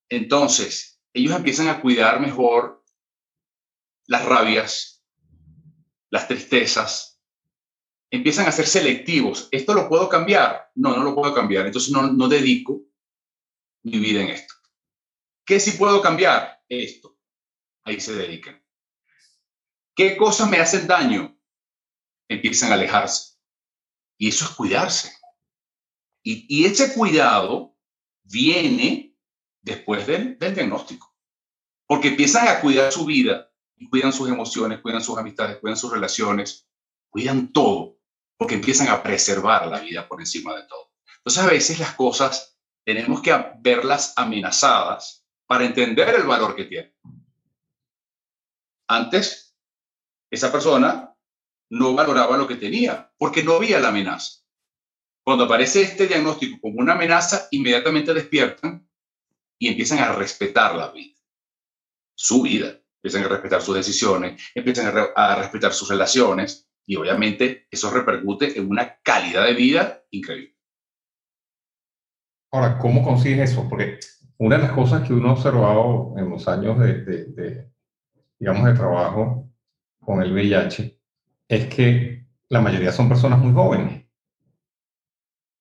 Entonces, 0.09 1.03
ellos 1.13 1.35
empiezan 1.35 1.69
a 1.69 1.81
cuidar 1.81 2.21
mejor 2.21 2.85
las 4.07 4.25
rabias, 4.25 5.05
las 6.11 6.29
tristezas, 6.29 7.21
empiezan 8.11 8.47
a 8.47 8.53
ser 8.53 8.67
selectivos. 8.67 9.49
¿Esto 9.51 9.75
lo 9.75 9.89
puedo 9.89 10.09
cambiar? 10.09 10.71
No, 10.75 10.97
no 10.97 11.03
lo 11.03 11.15
puedo 11.15 11.35
cambiar. 11.35 11.67
Entonces 11.67 11.91
no, 11.91 12.03
no 12.13 12.29
dedico 12.29 12.83
mi 13.91 13.99
vida 13.99 14.23
en 14.23 14.31
esto. 14.31 14.55
¿Qué 15.45 15.61
sí 15.61 15.73
puedo 15.73 16.03
cambiar? 16.03 16.63
Esto. 16.69 17.19
Ahí 17.85 18.01
se 18.01 18.15
dedican. 18.15 18.63
¿Qué 19.95 20.17
cosas 20.17 20.51
me 20.51 20.59
hacen 20.59 20.87
daño? 20.87 21.39
Empiezan 22.29 22.73
a 22.73 22.75
alejarse. 22.75 23.39
Y 24.19 24.29
eso 24.29 24.45
es 24.45 24.51
cuidarse. 24.53 25.13
Y, 26.23 26.65
ese 26.65 26.93
cuidado 26.93 27.79
viene 28.25 29.17
después 29.63 30.07
del 30.07 30.37
diagnóstico. 30.39 31.15
Porque 31.87 32.09
empiezan 32.09 32.49
a 32.49 32.61
cuidar 32.61 32.91
su 32.91 33.05
vida 33.05 33.53
cuidan 33.91 34.13
sus 34.13 34.29
emociones, 34.29 34.81
cuidan 34.81 35.03
sus 35.03 35.19
amistades, 35.19 35.59
cuidan 35.59 35.77
sus 35.77 35.93
relaciones, 35.93 36.67
cuidan 37.11 37.53
todo, 37.53 37.99
porque 38.37 38.55
empiezan 38.55 38.89
a 38.89 39.03
preservar 39.03 39.67
la 39.69 39.81
vida 39.81 40.09
por 40.09 40.21
encima 40.21 40.57
de 40.57 40.63
todo. 40.67 40.93
Entonces 41.19 41.43
a 41.43 41.47
veces 41.47 41.79
las 41.79 41.95
cosas 41.95 42.56
tenemos 42.87 43.21
que 43.21 43.35
verlas 43.59 44.13
amenazadas 44.17 45.27
para 45.47 45.65
entender 45.65 46.15
el 46.15 46.23
valor 46.23 46.55
que 46.55 46.65
tienen. 46.65 46.95
Antes, 48.89 49.57
esa 50.31 50.53
persona 50.53 51.13
no 51.71 51.95
valoraba 51.95 52.37
lo 52.37 52.47
que 52.47 52.55
tenía 52.55 53.13
porque 53.19 53.43
no 53.43 53.55
había 53.55 53.81
la 53.81 53.89
amenaza. 53.89 54.45
Cuando 55.25 55.45
aparece 55.45 55.83
este 55.83 56.07
diagnóstico 56.07 56.61
como 56.61 56.79
una 56.79 56.93
amenaza, 56.93 57.49
inmediatamente 57.51 58.15
despiertan 58.15 58.89
y 59.59 59.69
empiezan 59.69 59.99
a 59.99 60.13
respetar 60.13 60.77
la 60.77 60.93
vida, 60.93 61.19
su 62.15 62.43
vida 62.43 62.81
empiezan 63.03 63.25
a 63.25 63.29
respetar 63.29 63.63
sus 63.63 63.75
decisiones, 63.75 64.41
empiezan 64.55 65.11
a, 65.17 65.35
respetar 65.35 65.73
sus 65.73 65.89
relaciones 65.89 66.69
y 66.87 66.95
obviamente 66.95 67.67
eso 67.69 67.91
repercute 67.91 68.57
en 68.57 68.71
una 68.71 69.01
calidad 69.01 69.45
de 69.45 69.55
vida 69.55 70.05
increíble. 70.11 70.56
Ahora, 72.51 72.79
¿cómo 72.79 73.03
consigues 73.03 73.51
eso? 73.51 73.69
Porque 73.69 73.99
una 74.39 74.57
de 74.57 74.63
las 74.63 74.73
cosas 74.73 75.07
que 75.07 75.13
uno 75.13 75.31
ha 75.31 75.33
observado 75.33 76.15
en 76.17 76.31
los 76.31 76.47
años 76.49 76.79
de, 76.79 77.69
digamos, 78.39 78.65
de 78.67 78.75
trabajo 78.75 79.49
con 80.01 80.23
el 80.23 80.33
VIH 80.33 80.99
es 81.49 81.67
que 81.67 82.27
la 82.49 82.61
mayoría 82.61 82.93
son 82.93 83.09
personas 83.09 83.39
muy 83.39 83.53
jóvenes. 83.53 84.05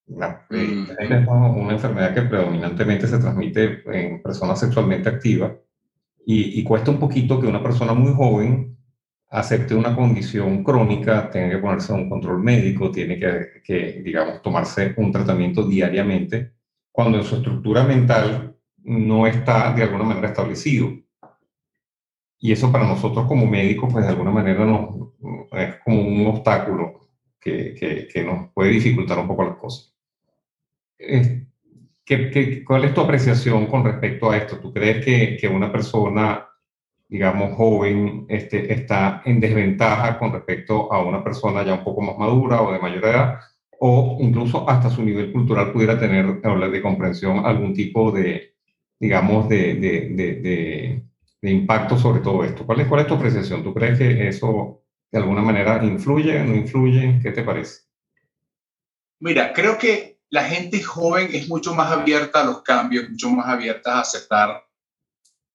Eh, 0.08 0.14
mm. 0.50 0.90
Es 1.00 1.28
una 1.28 1.72
enfermedad 1.72 2.14
que 2.14 2.22
predominantemente 2.22 3.08
se 3.08 3.18
transmite 3.18 3.82
en 3.86 4.22
personas 4.22 4.60
sexualmente 4.60 5.08
activas 5.08 5.52
y, 6.24 6.62
cuesta 6.64 6.90
un 6.90 6.98
poquito 6.98 7.40
que 7.40 7.46
una 7.46 7.62
persona 7.62 7.94
muy 7.94 8.12
joven 8.12 8.76
acepte 9.28 9.74
una 9.74 9.94
condición 9.94 10.64
crónica, 10.64 11.30
tenga 11.30 11.50
que 11.50 11.58
ponerse 11.58 11.92
a 11.92 11.96
un 11.96 12.08
control 12.08 12.42
médico, 12.42 12.90
tiene 12.90 13.18
que, 13.18 13.62
que, 13.64 14.02
digamos, 14.02 14.42
tomarse 14.42 14.94
un 14.96 15.12
tratamiento 15.12 15.66
diariamente, 15.68 16.55
cuando 16.96 17.18
en 17.18 17.24
su 17.24 17.36
estructura 17.36 17.84
mental 17.84 18.56
no 18.82 19.26
está 19.26 19.74
de 19.74 19.82
alguna 19.82 20.04
manera 20.04 20.28
establecido. 20.28 20.88
Y 22.38 22.52
eso 22.52 22.72
para 22.72 22.86
nosotros 22.86 23.26
como 23.26 23.44
médicos, 23.44 23.92
pues 23.92 24.06
de 24.06 24.12
alguna 24.12 24.30
manera 24.30 24.64
nos, 24.64 25.10
es 25.52 25.74
como 25.84 26.00
un 26.00 26.26
obstáculo 26.26 27.10
que, 27.38 27.74
que, 27.74 28.08
que 28.08 28.24
nos 28.24 28.50
puede 28.54 28.70
dificultar 28.70 29.18
un 29.18 29.28
poco 29.28 29.44
las 29.44 29.56
cosas. 29.56 29.94
¿Qué, 30.96 32.64
cuál 32.64 32.84
es 32.86 32.94
tu 32.94 33.02
apreciación 33.02 33.66
con 33.66 33.84
respecto 33.84 34.30
a 34.30 34.38
esto? 34.38 34.58
¿Tú 34.58 34.72
crees 34.72 35.04
que, 35.04 35.36
que 35.38 35.48
una 35.48 35.70
persona, 35.70 36.48
digamos, 37.08 37.54
joven 37.58 38.24
este, 38.26 38.72
está 38.72 39.20
en 39.26 39.38
desventaja 39.38 40.18
con 40.18 40.32
respecto 40.32 40.90
a 40.90 41.04
una 41.04 41.22
persona 41.22 41.62
ya 41.62 41.74
un 41.74 41.84
poco 41.84 42.00
más 42.00 42.16
madura 42.16 42.62
o 42.62 42.72
de 42.72 42.78
mayor 42.78 43.04
edad? 43.04 43.40
O 43.78 44.18
incluso 44.20 44.68
hasta 44.68 44.90
su 44.90 45.04
nivel 45.04 45.32
cultural 45.32 45.72
pudiera 45.72 45.98
tener, 45.98 46.40
hablar 46.44 46.70
de 46.70 46.82
comprensión, 46.82 47.44
algún 47.44 47.74
tipo 47.74 48.10
de, 48.10 48.54
digamos, 48.98 49.48
de, 49.48 49.74
de, 49.74 50.08
de, 50.10 51.02
de, 51.42 51.50
impacto 51.50 51.98
sobre 51.98 52.20
todo 52.20 52.42
esto. 52.42 52.66
¿Cuál 52.66 52.80
es, 52.80 52.88
¿Cuál 52.88 53.02
es 53.02 53.06
tu 53.06 53.14
apreciación? 53.14 53.62
¿Tú 53.62 53.72
crees 53.72 53.98
que 53.98 54.28
eso 54.28 54.82
de 55.12 55.18
alguna 55.18 55.42
manera 55.42 55.82
influye, 55.84 56.42
no 56.42 56.54
influye? 56.54 57.20
¿Qué 57.22 57.30
te 57.30 57.42
parece? 57.42 57.82
Mira, 59.20 59.52
creo 59.52 59.78
que 59.78 60.20
la 60.30 60.44
gente 60.44 60.82
joven 60.82 61.28
es 61.32 61.48
mucho 61.48 61.74
más 61.74 61.92
abierta 61.92 62.40
a 62.40 62.44
los 62.44 62.62
cambios, 62.62 63.08
mucho 63.08 63.30
más 63.30 63.46
abierta 63.48 63.96
a 63.96 64.00
aceptar 64.00 64.64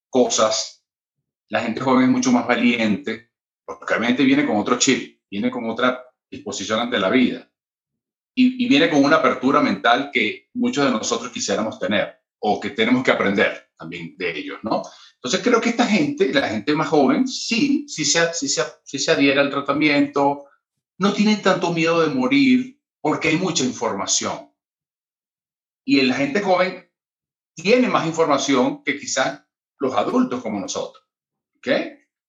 cosas. 0.09 0.85
La 1.49 1.61
gente 1.61 1.81
joven 1.81 2.05
es 2.05 2.09
mucho 2.09 2.31
más 2.31 2.47
valiente, 2.47 3.31
porque 3.65 3.85
realmente 3.87 4.23
viene 4.23 4.45
con 4.45 4.57
otro 4.57 4.79
chip, 4.79 5.21
viene 5.29 5.51
con 5.51 5.69
otra 5.69 6.05
disposición 6.29 6.79
ante 6.79 6.97
la 6.97 7.09
vida. 7.09 7.50
Y, 8.33 8.67
viene 8.67 8.89
con 8.89 9.03
una 9.03 9.17
apertura 9.17 9.59
mental 9.59 10.09
que 10.11 10.49
muchos 10.53 10.85
de 10.85 10.91
nosotros 10.91 11.31
quisiéramos 11.31 11.77
tener 11.77 12.15
o 12.39 12.59
que 12.59 12.69
tenemos 12.69 13.03
que 13.03 13.11
aprender 13.11 13.69
también 13.77 14.15
de 14.17 14.39
ellos, 14.39 14.59
¿no? 14.63 14.83
Entonces 15.15 15.41
creo 15.43 15.59
que 15.59 15.69
esta 15.69 15.85
gente, 15.85 16.33
la 16.33 16.47
gente 16.47 16.73
más 16.73 16.87
joven, 16.87 17.27
sí, 17.27 17.85
sí 17.87 18.05
se, 18.05 18.33
sí 18.33 18.47
se, 18.47 18.63
sí 18.83 18.97
se 18.97 19.11
adhiere 19.11 19.39
al 19.39 19.49
tratamiento, 19.49 20.45
no 20.97 21.13
tienen 21.13 21.41
tanto 21.41 21.73
miedo 21.73 22.01
de 22.01 22.13
morir 22.13 22.79
porque 23.01 23.27
hay 23.27 23.37
mucha 23.37 23.63
información 23.63 24.51
y 25.85 26.01
la 26.01 26.15
gente 26.15 26.41
joven 26.41 26.89
tiene 27.55 27.87
más 27.89 28.05
información 28.05 28.83
que 28.83 28.99
quizás 28.99 29.43
los 29.79 29.93
adultos 29.95 30.41
como 30.41 30.59
nosotros. 30.59 31.03
¿Ok? 31.57 31.67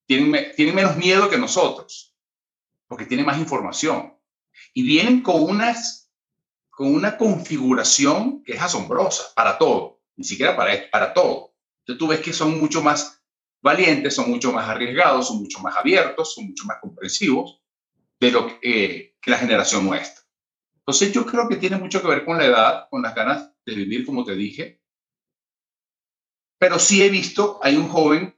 Tienen, 0.07 0.53
tienen 0.57 0.75
menos 0.75 0.97
miedo 0.97 1.31
que 1.31 1.39
nosotros, 1.39 2.17
porque 2.87 3.07
tienen 3.07 3.27
más 3.27 3.39
información. 3.39 4.19
Y 4.75 4.83
vienen 4.83 5.23
con, 5.23 5.43
unas, 5.43 6.11
con 6.71 6.95
una 6.95 7.17
configuración 7.17 8.43
que 8.43 8.55
es 8.55 8.63
asombrosa 8.63 9.25
para 9.35 9.59
todo, 9.59 10.01
ni 10.17 10.25
siquiera 10.25 10.57
para 10.57 10.91
para 10.91 11.13
todo. 11.13 11.55
Entonces 11.81 11.99
tú 11.99 12.07
ves 12.09 12.21
que 12.21 12.33
son 12.33 12.59
mucho 12.59 12.83
más 12.83 13.23
valientes, 13.61 14.15
son 14.15 14.31
mucho 14.31 14.53
más 14.53 14.69
arriesgados, 14.69 15.29
son 15.29 15.39
mucho 15.39 15.61
más 15.61 15.77
abiertos, 15.77 16.35
son 16.35 16.47
mucho 16.47 16.65
más 16.65 16.79
comprensivos 16.81 17.61
de 18.21 18.31
lo 18.31 18.47
que, 18.47 18.59
eh, 18.63 19.17
que 19.21 19.31
la 19.31 19.39
generación 19.39 19.87
nuestra. 19.87 20.23
Entonces 20.77 21.13
yo 21.13 21.25
creo 21.25 21.49
que 21.49 21.57
tiene 21.57 21.77
mucho 21.77 22.03
que 22.03 22.09
ver 22.09 22.25
con 22.25 22.39
la 22.39 22.47
edad, 22.47 22.89
con 22.91 23.03
las 23.03 23.15
ganas 23.15 23.53
de 23.65 23.75
vivir, 23.75 24.05
como 24.05 24.25
te 24.25 24.35
dije. 24.35 24.81
Pero 26.59 26.79
sí 26.79 27.03
he 27.03 27.09
visto, 27.09 27.61
hay 27.63 27.77
un 27.77 27.89
joven 27.89 28.37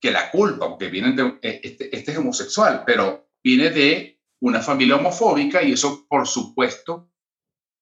que 0.00 0.10
la 0.10 0.30
culpa, 0.30 0.68
porque 0.68 0.88
viene 0.88 1.12
de, 1.12 1.38
eh, 1.42 1.60
este, 1.62 1.94
este 1.94 2.12
es 2.12 2.18
homosexual, 2.18 2.82
pero 2.84 3.30
viene 3.42 3.70
de 3.70 4.20
una 4.42 4.60
familia 4.60 4.96
homofóbica 4.96 5.62
y 5.62 5.72
eso, 5.72 6.04
por 6.08 6.26
supuesto, 6.26 7.12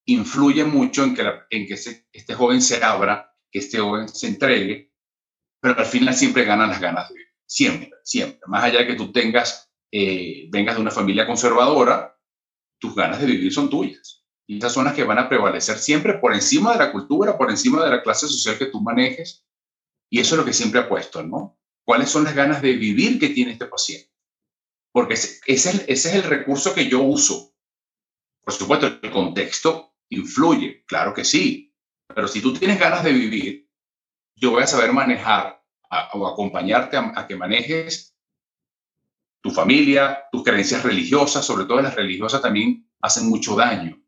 influye 0.06 0.64
mucho 0.64 1.04
en 1.04 1.14
que, 1.14 1.22
en 1.22 1.66
que 1.66 1.74
este 1.74 2.34
joven 2.34 2.60
se 2.60 2.84
abra, 2.84 3.34
que 3.50 3.60
este 3.60 3.78
joven 3.78 4.08
se 4.08 4.26
entregue, 4.28 4.92
pero 5.60 5.78
al 5.78 5.86
final 5.86 6.14
siempre 6.14 6.44
ganan 6.44 6.68
las 6.68 6.80
ganas 6.80 7.08
de 7.08 7.14
vivir. 7.14 7.28
Siempre, 7.46 7.90
siempre. 8.04 8.40
Más 8.46 8.62
allá 8.62 8.80
de 8.80 8.88
que 8.88 8.94
tú 8.94 9.10
tengas, 9.10 9.72
eh, 9.90 10.48
vengas 10.50 10.76
de 10.76 10.82
una 10.82 10.90
familia 10.90 11.26
conservadora, 11.26 12.18
tus 12.78 12.94
ganas 12.94 13.20
de 13.20 13.26
vivir 13.26 13.52
son 13.52 13.70
tuyas. 13.70 14.26
Y 14.46 14.58
esas 14.58 14.72
son 14.74 14.84
las 14.84 14.94
que 14.94 15.04
van 15.04 15.18
a 15.18 15.30
prevalecer 15.30 15.78
siempre 15.78 16.18
por 16.18 16.34
encima 16.34 16.72
de 16.72 16.78
la 16.78 16.92
cultura, 16.92 17.38
por 17.38 17.50
encima 17.50 17.82
de 17.82 17.90
la 17.90 18.02
clase 18.02 18.28
social 18.28 18.58
que 18.58 18.66
tú 18.66 18.82
manejes. 18.82 19.46
Y 20.10 20.20
eso 20.20 20.34
es 20.34 20.38
lo 20.40 20.44
que 20.44 20.52
siempre 20.52 20.80
apuesto, 20.80 21.22
¿no? 21.22 21.58
¿Cuáles 21.86 22.10
son 22.10 22.24
las 22.24 22.34
ganas 22.34 22.60
de 22.60 22.74
vivir 22.74 23.18
que 23.18 23.30
tiene 23.30 23.52
este 23.52 23.66
paciente? 23.66 24.10
Porque 24.92 25.14
ese, 25.14 25.40
es 25.46 26.06
el 26.06 26.22
recurso 26.24 26.74
que 26.74 26.88
yo 26.88 27.02
uso. 27.02 27.54
Por 28.42 28.54
supuesto, 28.54 28.86
el 28.86 29.10
contexto 29.10 29.94
influye, 30.08 30.84
claro 30.86 31.14
que 31.14 31.24
sí. 31.24 31.74
Pero 32.08 32.26
si 32.26 32.40
tú 32.40 32.52
tienes 32.52 32.78
ganas 32.78 33.04
de 33.04 33.12
vivir, 33.12 33.70
yo 34.34 34.50
voy 34.50 34.62
a 34.62 34.66
saber 34.66 34.92
manejar 34.92 35.62
o 36.12 36.26
acompañarte 36.26 36.96
a, 36.96 37.26
que 37.26 37.36
manejes 37.36 38.16
tu 39.42 39.50
familia, 39.50 40.24
tus 40.30 40.42
creencias 40.42 40.82
religiosas, 40.82 41.44
sobre 41.44 41.64
todo 41.64 41.80
las 41.80 41.94
religiosas 41.94 42.42
también 42.42 42.90
hacen 43.00 43.28
mucho 43.28 43.56
daño 43.56 44.00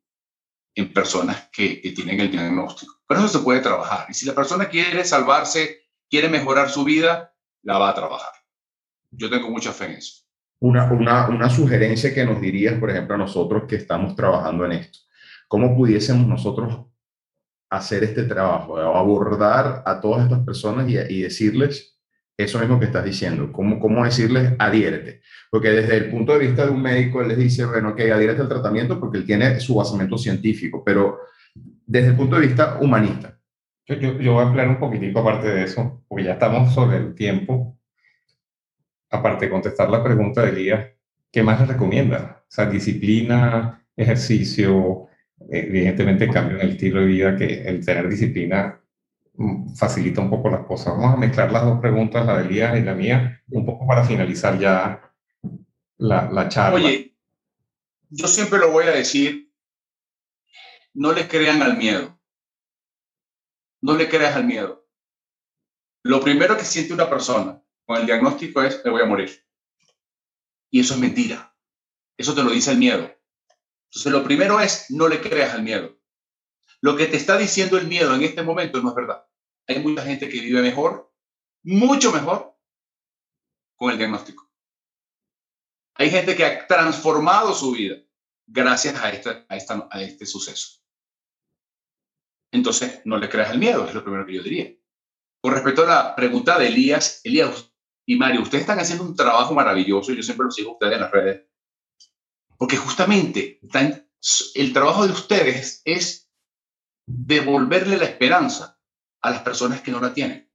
en 0.74 0.92
personas 0.92 1.48
que, 1.52 1.80
que, 1.80 1.92
tienen 1.92 2.20
el 2.20 2.30
diagnóstico. 2.30 3.00
Pero 3.06 3.20
eso 3.20 3.38
se 3.38 3.44
puede 3.44 3.60
trabajar. 3.60 4.06
Y 4.08 4.14
si 4.14 4.26
la 4.26 4.34
persona 4.34 4.68
quiere 4.68 5.04
salvarse, 5.04 5.82
quiere 6.08 6.28
mejorar 6.28 6.70
su 6.70 6.84
vida, 6.84 7.34
la 7.62 7.78
va 7.78 7.90
a 7.90 7.94
trabajar. 7.94 8.32
Yo 9.10 9.30
tengo 9.30 9.50
mucha 9.50 9.72
fe 9.72 9.86
en 9.86 9.92
eso. 9.92 10.21
Una, 10.62 10.92
una, 10.92 11.28
una 11.28 11.50
sugerencia 11.50 12.14
que 12.14 12.24
nos 12.24 12.40
dirías, 12.40 12.74
por 12.78 12.88
ejemplo, 12.88 13.16
a 13.16 13.18
nosotros 13.18 13.64
que 13.66 13.74
estamos 13.74 14.14
trabajando 14.14 14.64
en 14.64 14.72
esto. 14.72 15.00
¿Cómo 15.48 15.76
pudiésemos 15.76 16.24
nosotros 16.26 16.86
hacer 17.68 18.04
este 18.04 18.22
trabajo, 18.24 18.78
abordar 18.78 19.82
a 19.84 20.00
todas 20.00 20.22
estas 20.22 20.38
personas 20.44 20.88
y, 20.88 20.96
y 20.96 21.22
decirles 21.22 21.98
eso 22.36 22.60
mismo 22.60 22.78
que 22.78 22.86
estás 22.86 23.04
diciendo? 23.04 23.50
¿Cómo, 23.50 23.80
¿Cómo 23.80 24.04
decirles 24.04 24.52
adhiérete? 24.56 25.22
Porque 25.50 25.70
desde 25.70 25.96
el 25.96 26.10
punto 26.12 26.32
de 26.32 26.46
vista 26.46 26.64
de 26.64 26.70
un 26.70 26.80
médico, 26.80 27.20
él 27.20 27.28
les 27.28 27.38
dice, 27.38 27.66
bueno, 27.66 27.96
que 27.96 28.12
adhiérete 28.12 28.42
al 28.42 28.48
tratamiento 28.48 29.00
porque 29.00 29.18
él 29.18 29.26
tiene 29.26 29.58
su 29.58 29.74
basamento 29.74 30.16
científico, 30.16 30.84
pero 30.84 31.18
desde 31.86 32.10
el 32.10 32.16
punto 32.16 32.36
de 32.36 32.46
vista 32.46 32.78
humanista. 32.80 33.36
Yo, 33.84 33.96
yo, 33.96 34.34
voy 34.34 34.44
a 34.44 34.48
hablar 34.48 34.68
un 34.68 34.78
poquitico 34.78 35.18
aparte 35.18 35.48
de 35.48 35.64
eso, 35.64 36.04
porque 36.06 36.24
ya 36.24 36.34
estamos 36.34 36.72
sobre 36.72 36.98
el 36.98 37.14
tiempo. 37.16 37.71
Aparte 39.12 39.44
de 39.44 39.50
contestar 39.50 39.90
la 39.90 40.02
pregunta 40.02 40.42
de 40.42 40.48
Elías, 40.48 40.88
¿qué 41.30 41.42
más 41.42 41.60
les 41.60 41.68
recomienda? 41.68 42.42
O 42.48 42.50
sea, 42.50 42.64
disciplina, 42.64 43.86
ejercicio, 43.94 45.08
evidentemente 45.50 46.30
cambio 46.30 46.56
en 46.56 46.62
el 46.62 46.70
estilo 46.72 47.00
de 47.00 47.06
vida, 47.06 47.36
que 47.36 47.62
el 47.62 47.84
tener 47.84 48.08
disciplina 48.08 48.80
mm, 49.34 49.74
facilita 49.74 50.22
un 50.22 50.30
poco 50.30 50.48
las 50.48 50.64
cosas. 50.64 50.94
Vamos 50.94 51.12
a 51.12 51.18
mezclar 51.18 51.52
las 51.52 51.62
dos 51.62 51.78
preguntas, 51.78 52.24
la 52.24 52.38
de 52.38 52.48
Elías 52.48 52.78
y 52.78 52.80
la 52.80 52.94
mía, 52.94 53.42
un 53.50 53.66
poco 53.66 53.86
para 53.86 54.02
finalizar 54.02 54.58
ya 54.58 55.12
la, 55.98 56.30
la 56.32 56.48
charla. 56.48 56.76
Oye, 56.76 57.14
yo 58.08 58.26
siempre 58.26 58.58
lo 58.58 58.70
voy 58.70 58.86
a 58.86 58.92
decir, 58.92 59.52
no 60.94 61.12
le 61.12 61.28
crean 61.28 61.60
al 61.60 61.76
miedo. 61.76 62.18
No 63.82 63.94
le 63.94 64.08
creas 64.08 64.36
al 64.36 64.44
miedo. 64.44 64.86
Lo 66.02 66.20
primero 66.20 66.56
que 66.56 66.64
siente 66.64 66.94
una 66.94 67.10
persona 67.10 67.61
con 67.86 68.00
el 68.00 68.06
diagnóstico 68.06 68.62
es, 68.62 68.84
me 68.84 68.90
voy 68.90 69.02
a 69.02 69.06
morir. 69.06 69.44
Y 70.70 70.80
eso 70.80 70.94
es 70.94 71.00
mentira. 71.00 71.54
Eso 72.16 72.34
te 72.34 72.42
lo 72.42 72.50
dice 72.50 72.70
el 72.72 72.78
miedo. 72.78 73.14
Entonces, 73.90 74.12
lo 74.12 74.24
primero 74.24 74.60
es, 74.60 74.90
no 74.90 75.08
le 75.08 75.20
creas 75.20 75.52
al 75.52 75.62
miedo. 75.62 75.98
Lo 76.80 76.96
que 76.96 77.06
te 77.06 77.16
está 77.16 77.36
diciendo 77.36 77.76
el 77.76 77.86
miedo 77.86 78.14
en 78.14 78.22
este 78.22 78.42
momento 78.42 78.80
no 78.82 78.90
es 78.90 78.94
verdad. 78.94 79.26
Hay 79.68 79.80
mucha 79.80 80.02
gente 80.02 80.28
que 80.28 80.40
vive 80.40 80.62
mejor, 80.62 81.12
mucho 81.62 82.12
mejor, 82.12 82.56
con 83.76 83.90
el 83.90 83.98
diagnóstico. 83.98 84.50
Hay 85.94 86.10
gente 86.10 86.34
que 86.34 86.44
ha 86.44 86.66
transformado 86.66 87.54
su 87.54 87.72
vida 87.72 87.96
gracias 88.46 88.96
a, 88.96 89.10
este, 89.10 89.30
a, 89.30 89.88
a 89.90 90.02
este 90.02 90.26
suceso. 90.26 90.80
Entonces, 92.50 93.00
no 93.04 93.18
le 93.18 93.28
creas 93.28 93.50
al 93.50 93.58
miedo, 93.58 93.86
es 93.86 93.94
lo 93.94 94.02
primero 94.02 94.26
que 94.26 94.34
yo 94.34 94.42
diría. 94.42 94.74
Con 95.40 95.54
respecto 95.54 95.82
a 95.82 95.86
la 95.86 96.16
pregunta 96.16 96.58
de 96.58 96.68
Elías, 96.68 97.20
Elías 97.24 97.71
y 98.12 98.16
Mario, 98.16 98.42
ustedes 98.42 98.62
están 98.62 98.78
haciendo 98.78 99.04
un 99.04 99.16
trabajo 99.16 99.54
maravilloso, 99.54 100.12
yo 100.12 100.22
siempre 100.22 100.44
lo 100.44 100.50
sigo 100.50 100.70
a 100.70 100.72
ustedes 100.74 100.94
en 100.94 101.00
las 101.00 101.10
redes, 101.10 101.46
porque 102.58 102.76
justamente 102.76 103.58
el 104.54 104.72
trabajo 104.74 105.06
de 105.06 105.12
ustedes 105.12 105.80
es 105.86 106.30
devolverle 107.06 107.96
la 107.96 108.04
esperanza 108.04 108.78
a 109.22 109.30
las 109.30 109.42
personas 109.42 109.80
que 109.80 109.90
no 109.90 110.00
la 110.00 110.12
tienen. 110.12 110.52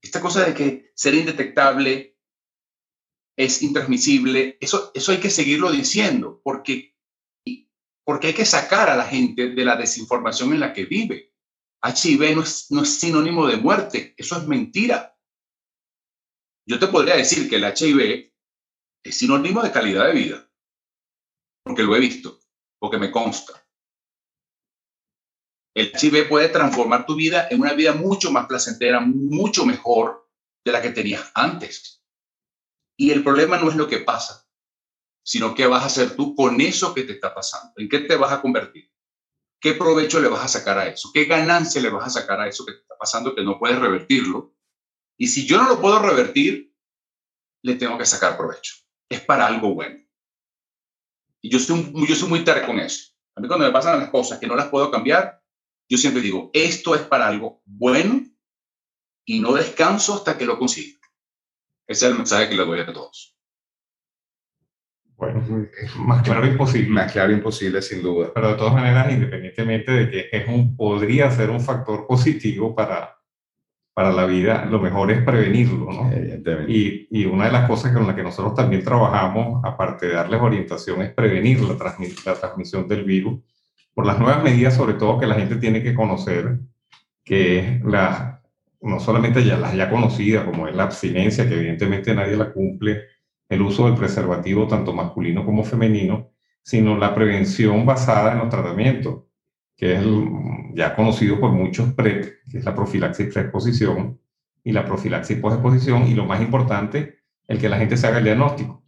Esta 0.00 0.20
cosa 0.20 0.44
de 0.44 0.54
que 0.54 0.92
ser 0.94 1.14
indetectable 1.14 2.16
es 3.36 3.62
intransmisible, 3.62 4.56
eso, 4.60 4.92
eso 4.94 5.10
hay 5.10 5.18
que 5.18 5.30
seguirlo 5.30 5.72
diciendo, 5.72 6.40
porque, 6.44 6.96
porque 8.04 8.28
hay 8.28 8.34
que 8.34 8.44
sacar 8.46 8.88
a 8.88 8.96
la 8.96 9.04
gente 9.04 9.50
de 9.50 9.64
la 9.64 9.76
desinformación 9.76 10.52
en 10.52 10.60
la 10.60 10.72
que 10.72 10.84
vive. 10.84 11.34
HIV 11.82 12.36
no 12.36 12.42
es, 12.42 12.70
no 12.70 12.82
es 12.82 13.00
sinónimo 13.00 13.48
de 13.48 13.56
muerte, 13.56 14.14
eso 14.16 14.38
es 14.38 14.46
mentira. 14.46 15.15
Yo 16.68 16.78
te 16.78 16.88
podría 16.88 17.16
decir 17.16 17.48
que 17.48 17.56
el 17.56 17.64
HIV 17.64 18.32
es 19.04 19.18
sinónimo 19.18 19.62
de 19.62 19.72
calidad 19.72 20.06
de 20.06 20.12
vida 20.12 20.46
porque 21.66 21.82
lo 21.82 21.96
he 21.96 22.00
visto, 22.00 22.38
porque 22.78 22.96
me 22.96 23.10
consta. 23.10 23.60
El 25.74 25.92
HIV 25.92 26.28
puede 26.28 26.48
transformar 26.48 27.04
tu 27.04 27.16
vida 27.16 27.48
en 27.50 27.60
una 27.60 27.72
vida 27.72 27.92
mucho 27.92 28.30
más 28.30 28.46
placentera, 28.46 29.00
mucho 29.00 29.66
mejor 29.66 30.30
de 30.64 30.70
la 30.72 30.80
que 30.80 30.90
tenías 30.90 31.28
antes. 31.34 32.04
Y 32.96 33.10
el 33.10 33.24
problema 33.24 33.58
no 33.58 33.68
es 33.68 33.74
lo 33.74 33.88
que 33.88 33.98
pasa, 33.98 34.48
sino 35.24 35.56
qué 35.56 35.66
vas 35.66 35.82
a 35.82 35.86
hacer 35.86 36.14
tú 36.14 36.36
con 36.36 36.60
eso 36.60 36.94
que 36.94 37.02
te 37.02 37.14
está 37.14 37.34
pasando, 37.34 37.72
en 37.76 37.88
qué 37.88 37.98
te 37.98 38.14
vas 38.14 38.32
a 38.32 38.40
convertir, 38.40 38.90
qué 39.60 39.74
provecho 39.74 40.20
le 40.20 40.28
vas 40.28 40.44
a 40.44 40.48
sacar 40.48 40.78
a 40.78 40.86
eso, 40.86 41.10
qué 41.12 41.24
ganancia 41.24 41.82
le 41.82 41.90
vas 41.90 42.06
a 42.06 42.20
sacar 42.20 42.40
a 42.40 42.48
eso 42.48 42.64
que 42.64 42.72
te 42.72 42.78
está 42.78 42.96
pasando 42.96 43.34
que 43.34 43.42
no 43.42 43.58
puedes 43.58 43.78
revertirlo. 43.78 44.55
Y 45.16 45.28
si 45.28 45.46
yo 45.46 45.60
no 45.62 45.68
lo 45.68 45.80
puedo 45.80 45.98
revertir, 46.00 46.72
le 47.62 47.74
tengo 47.74 47.96
que 47.98 48.06
sacar 48.06 48.36
provecho. 48.36 48.74
Es 49.08 49.20
para 49.20 49.46
algo 49.46 49.74
bueno. 49.74 49.98
Y 51.40 51.50
yo 51.50 51.58
soy, 51.58 51.92
yo 52.08 52.14
soy 52.14 52.28
muy 52.28 52.44
terco 52.44 52.68
con 52.68 52.80
eso. 52.80 53.12
A 53.34 53.40
mí 53.40 53.48
cuando 53.48 53.66
me 53.66 53.72
pasan 53.72 53.98
las 53.98 54.10
cosas 54.10 54.38
que 54.38 54.46
no 54.46 54.56
las 54.56 54.68
puedo 54.68 54.90
cambiar, 54.90 55.42
yo 55.88 55.98
siempre 55.98 56.22
digo, 56.22 56.50
esto 56.52 56.94
es 56.94 57.02
para 57.02 57.28
algo 57.28 57.62
bueno 57.64 58.24
y 59.24 59.40
no 59.40 59.52
descanso 59.52 60.14
hasta 60.14 60.36
que 60.36 60.46
lo 60.46 60.58
consiga. 60.58 60.98
Ese 61.86 62.06
es 62.06 62.12
el 62.12 62.18
mensaje 62.18 62.48
que 62.48 62.56
le 62.56 62.64
doy 62.64 62.80
a 62.80 62.92
todos. 62.92 63.36
Bueno, 65.16 65.42
es 65.80 65.96
más 65.96 66.22
claro 66.22 66.46
imposible. 66.46 66.90
Más 66.90 67.12
claro 67.12 67.32
imposible, 67.32 67.80
sin 67.80 68.02
duda. 68.02 68.32
Pero 68.34 68.48
de 68.50 68.54
todas 68.56 68.74
maneras, 68.74 69.10
independientemente 69.10 69.92
de 69.92 70.10
que 70.10 70.28
es 70.30 70.48
un, 70.48 70.76
podría 70.76 71.30
ser 71.30 71.50
un 71.50 71.60
factor 71.60 72.06
positivo 72.06 72.74
para, 72.74 73.15
para 73.96 74.12
la 74.12 74.26
vida, 74.26 74.66
lo 74.66 74.78
mejor 74.78 75.10
es 75.10 75.22
prevenirlo, 75.22 75.90
¿no? 75.90 76.10
Y, 76.68 77.08
y, 77.10 77.24
una 77.24 77.46
de 77.46 77.52
las 77.52 77.66
cosas 77.66 77.94
con 77.94 78.06
las 78.06 78.14
que 78.14 78.22
nosotros 78.22 78.54
también 78.54 78.84
trabajamos, 78.84 79.64
aparte 79.64 80.08
de 80.08 80.12
darles 80.12 80.38
orientación, 80.38 81.00
es 81.00 81.14
prevenir 81.14 81.62
la, 81.62 81.78
la 82.26 82.34
transmisión 82.34 82.86
del 82.86 83.04
virus 83.04 83.40
por 83.94 84.04
las 84.04 84.18
nuevas 84.18 84.42
medidas, 84.42 84.74
sobre 84.76 84.92
todo 84.92 85.18
que 85.18 85.26
la 85.26 85.36
gente 85.36 85.56
tiene 85.56 85.82
que 85.82 85.94
conocer, 85.94 86.58
que 87.24 87.58
es 87.58 87.84
la, 87.86 88.42
no 88.82 89.00
solamente 89.00 89.42
ya, 89.42 89.56
las 89.56 89.74
ya 89.74 89.88
conocidas, 89.88 90.44
como 90.44 90.68
es 90.68 90.76
la 90.76 90.82
abstinencia, 90.82 91.48
que 91.48 91.54
evidentemente 91.54 92.14
nadie 92.14 92.36
la 92.36 92.52
cumple, 92.52 93.00
el 93.48 93.62
uso 93.62 93.86
del 93.86 93.94
preservativo 93.94 94.68
tanto 94.68 94.92
masculino 94.92 95.42
como 95.42 95.64
femenino, 95.64 96.32
sino 96.62 96.98
la 96.98 97.14
prevención 97.14 97.86
basada 97.86 98.32
en 98.32 98.40
los 98.40 98.50
tratamientos 98.50 99.25
que 99.76 99.94
es 99.94 100.02
ya 100.74 100.94
conocido 100.96 101.38
por 101.38 101.52
muchos 101.52 101.92
PrEP, 101.92 102.44
que 102.50 102.58
es 102.58 102.64
la 102.64 102.74
profilaxis 102.74 103.32
preexposición 103.32 104.18
y 104.64 104.72
la 104.72 104.84
profilaxis 104.84 105.38
posexposición, 105.38 106.08
y 106.08 106.14
lo 106.14 106.24
más 106.24 106.40
importante, 106.40 107.18
el 107.46 107.58
que 107.58 107.68
la 107.68 107.78
gente 107.78 107.96
se 107.96 108.06
haga 108.06 108.18
el 108.18 108.24
diagnóstico. 108.24 108.82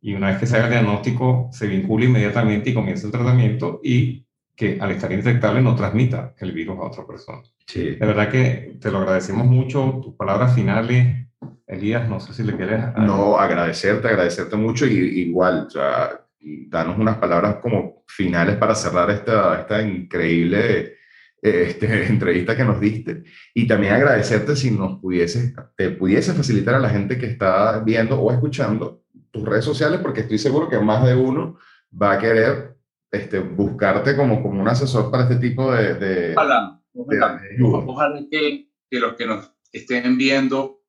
Y 0.00 0.14
una 0.14 0.28
vez 0.28 0.38
que 0.38 0.46
se 0.46 0.56
haga 0.56 0.66
el 0.66 0.72
diagnóstico, 0.72 1.48
se 1.52 1.66
vincula 1.66 2.06
inmediatamente 2.06 2.70
y 2.70 2.74
comienza 2.74 3.06
el 3.06 3.12
tratamiento 3.12 3.80
y 3.84 4.26
que 4.54 4.78
al 4.80 4.90
estar 4.90 5.12
indetectable 5.12 5.60
no 5.60 5.76
transmita 5.76 6.34
el 6.38 6.52
virus 6.52 6.78
a 6.78 6.84
otra 6.84 7.06
persona. 7.06 7.42
Sí. 7.66 7.90
De 7.90 8.06
verdad 8.06 8.30
que 8.30 8.78
te 8.80 8.90
lo 8.90 8.98
agradecemos 8.98 9.46
mucho. 9.46 10.00
Tus 10.02 10.14
palabras 10.14 10.54
finales, 10.54 11.26
Elías, 11.66 12.08
no 12.08 12.20
sé 12.20 12.32
si 12.32 12.42
le 12.42 12.56
quieres... 12.56 12.80
No, 12.96 13.36
agradecerte, 13.36 14.08
agradecerte 14.08 14.56
mucho 14.56 14.86
y 14.86 14.96
igual, 14.96 15.66
o 15.66 15.70
sea, 15.70 16.25
danos 16.68 16.98
unas 16.98 17.18
palabras 17.18 17.56
como 17.56 18.04
finales 18.06 18.56
para 18.56 18.74
cerrar 18.74 19.10
esta, 19.10 19.60
esta 19.60 19.82
increíble 19.82 20.96
este, 21.42 22.06
entrevista 22.08 22.56
que 22.56 22.64
nos 22.64 22.80
diste. 22.80 23.24
Y 23.54 23.66
también 23.66 23.94
agradecerte 23.94 24.56
si 24.56 24.70
nos 24.70 25.00
pudiese, 25.00 25.54
te 25.76 25.90
pudiese 25.90 26.32
facilitar 26.32 26.74
a 26.74 26.80
la 26.80 26.90
gente 26.90 27.18
que 27.18 27.26
está 27.26 27.80
viendo 27.80 28.20
o 28.20 28.32
escuchando 28.32 29.02
tus 29.30 29.44
redes 29.44 29.64
sociales, 29.64 30.00
porque 30.00 30.20
estoy 30.20 30.38
seguro 30.38 30.68
que 30.68 30.78
más 30.78 31.04
de 31.04 31.14
uno 31.14 31.58
va 32.00 32.12
a 32.12 32.18
querer 32.18 32.76
este, 33.10 33.40
buscarte 33.40 34.16
como, 34.16 34.42
como 34.42 34.60
un 34.60 34.68
asesor 34.68 35.10
para 35.10 35.24
este 35.24 35.36
tipo 35.36 35.72
de... 35.72 35.94
de 35.94 36.32
ojalá, 36.32 36.80
ojalá, 36.94 38.20
que, 38.30 38.68
que 38.90 39.00
los 39.00 39.14
que 39.14 39.26
nos 39.26 39.52
estén 39.72 40.16
viendo 40.16 40.80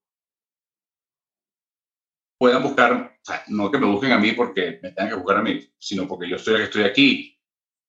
puedan 2.38 2.63
buscar, 2.63 3.19
no 3.47 3.71
que 3.71 3.78
me 3.78 3.88
busquen 3.88 4.12
a 4.12 4.19
mí 4.19 4.32
porque 4.34 4.80
me 4.82 4.91
tengan 4.91 5.10
que 5.10 5.15
buscar 5.15 5.38
a 5.38 5.41
mí, 5.41 5.67
sino 5.78 6.08
porque 6.08 6.30
yo 6.30 6.36
estoy 6.36 6.84
aquí, 6.84 7.39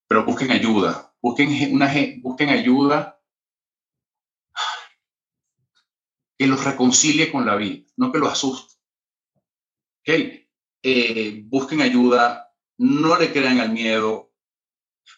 pero 0.06 0.24
busquen 0.24 0.50
ayuda, 0.50 1.14
busquen, 1.20 1.72
una, 1.72 1.92
busquen 2.22 2.48
ayuda 2.48 3.20
que 6.38 6.46
los 6.46 6.64
reconcilie 6.64 7.30
con 7.30 7.44
la 7.44 7.56
vida, 7.56 7.84
no 7.96 8.12
que 8.12 8.18
los 8.18 8.32
asuste. 8.32 8.74
¿Okay? 10.00 10.48
Eh, 10.82 11.42
busquen 11.44 11.82
ayuda, 11.82 12.54
no 12.78 13.18
le 13.18 13.32
crean 13.32 13.58
al 13.58 13.72
miedo, 13.72 14.32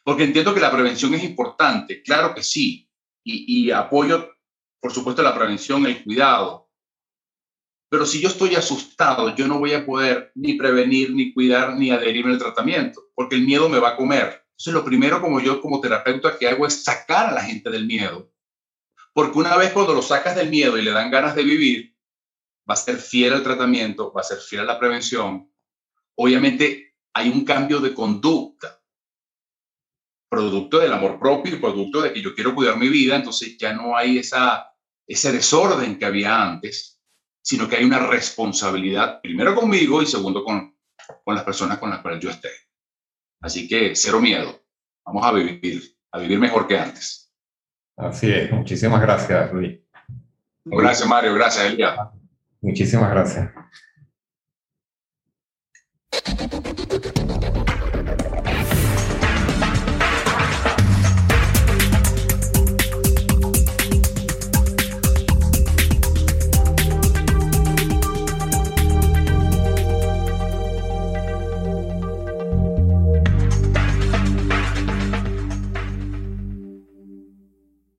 porque 0.03 0.25
entiendo 0.25 0.55
que 0.55 0.61
la 0.61 0.73
prevención 0.73 1.15
es 1.15 1.23
importante, 1.23 2.03
claro 2.03 2.35
que 2.35 2.43
sí, 2.43 2.91
y, 3.23 3.67
y 3.67 3.71
apoyo, 3.71 4.33
por 4.81 4.93
supuesto, 4.93 5.23
la 5.23 5.35
prevención, 5.35 5.87
el 5.87 6.03
cuidado, 6.03 6.60
pero 7.91 8.07
si 8.07 8.21
yo 8.21 8.29
estoy 8.29 8.55
asustado, 8.55 9.35
yo 9.35 9.49
no 9.49 9.59
voy 9.59 9.73
a 9.73 9.85
poder 9.85 10.31
ni 10.37 10.55
prevenir, 10.55 11.13
ni 11.13 11.35
cuidar, 11.35 11.77
ni 11.77 11.91
adherirme 11.91 12.31
al 12.31 12.39
tratamiento, 12.39 13.09
porque 13.17 13.35
el 13.35 13.45
miedo 13.45 13.69
me 13.69 13.81
va 13.81 13.91
a 13.91 13.97
comer. 13.97 14.47
Entonces, 14.51 14.75
lo 14.75 14.85
primero 14.85 15.21
como 15.21 15.41
yo 15.41 15.61
como 15.61 15.81
terapeuta 15.81 16.39
que 16.39 16.47
hago 16.47 16.69
es 16.69 16.85
sacar 16.85 17.31
a 17.31 17.33
la 17.33 17.43
gente 17.43 17.69
del 17.69 17.87
miedo. 17.87 18.33
Porque 19.13 19.37
una 19.37 19.57
vez 19.57 19.73
cuando 19.73 19.93
lo 19.93 20.03
sacas 20.03 20.37
del 20.37 20.51
miedo 20.51 20.79
y 20.79 20.83
le 20.83 20.93
dan 20.93 21.11
ganas 21.11 21.35
de 21.35 21.43
vivir, 21.43 21.97
va 22.69 22.75
a 22.75 22.77
ser 22.77 22.97
fiel 22.97 23.33
al 23.33 23.43
tratamiento, 23.43 24.13
va 24.13 24.21
a 24.21 24.25
ser 24.25 24.39
fiel 24.39 24.61
a 24.61 24.67
la 24.67 24.79
prevención. 24.79 25.53
Obviamente 26.15 26.95
hay 27.13 27.29
un 27.29 27.45
cambio 27.45 27.81
de 27.81 27.93
conducta, 27.93 28.81
producto 30.31 30.79
del 30.79 30.93
amor 30.93 31.19
propio 31.19 31.57
y 31.57 31.59
producto 31.59 32.03
de 32.03 32.13
que 32.13 32.23
yo 32.23 32.37
quiero 32.37 32.55
cuidar 32.55 32.77
mi 32.77 32.89
vida, 32.89 33.17
entonces 33.17 33.59
ya 33.59 33.73
no 33.73 33.97
hay 33.97 34.19
esa, 34.19 34.73
ese 35.09 35.33
desorden 35.33 35.99
que 35.99 36.05
había 36.05 36.41
antes 36.41 37.00
sino 37.43 37.69
que 37.69 37.77
hay 37.77 37.85
una 37.85 38.07
responsabilidad, 38.07 39.21
primero 39.21 39.55
conmigo 39.55 40.03
y 40.03 40.07
segundo 40.07 40.45
con, 40.45 40.77
con 41.25 41.35
las 41.35 41.45
personas 41.45 41.79
con 41.79 41.91
las 41.91 42.01
cuales 42.01 42.21
yo 42.21 42.31
esté. 42.31 42.51
Así 43.41 43.69
que 43.69 43.95
cero 43.95 44.21
miedo. 44.21 44.63
Vamos 45.05 45.27
a 45.27 45.33
vivir, 45.33 45.83
a 46.13 46.19
vivir 46.19 46.39
mejor 46.39 46.67
que 46.67 46.79
antes. 46.79 47.33
Así 47.97 48.31
es. 48.31 48.51
Muchísimas 48.53 49.01
gracias, 49.01 49.53
Luis. 49.53 49.79
Gracias, 50.65 51.09
Mario. 51.09 51.35
Gracias, 51.35 51.67
Elia. 51.67 52.11
Muchísimas 52.61 53.11
gracias. 53.11 53.51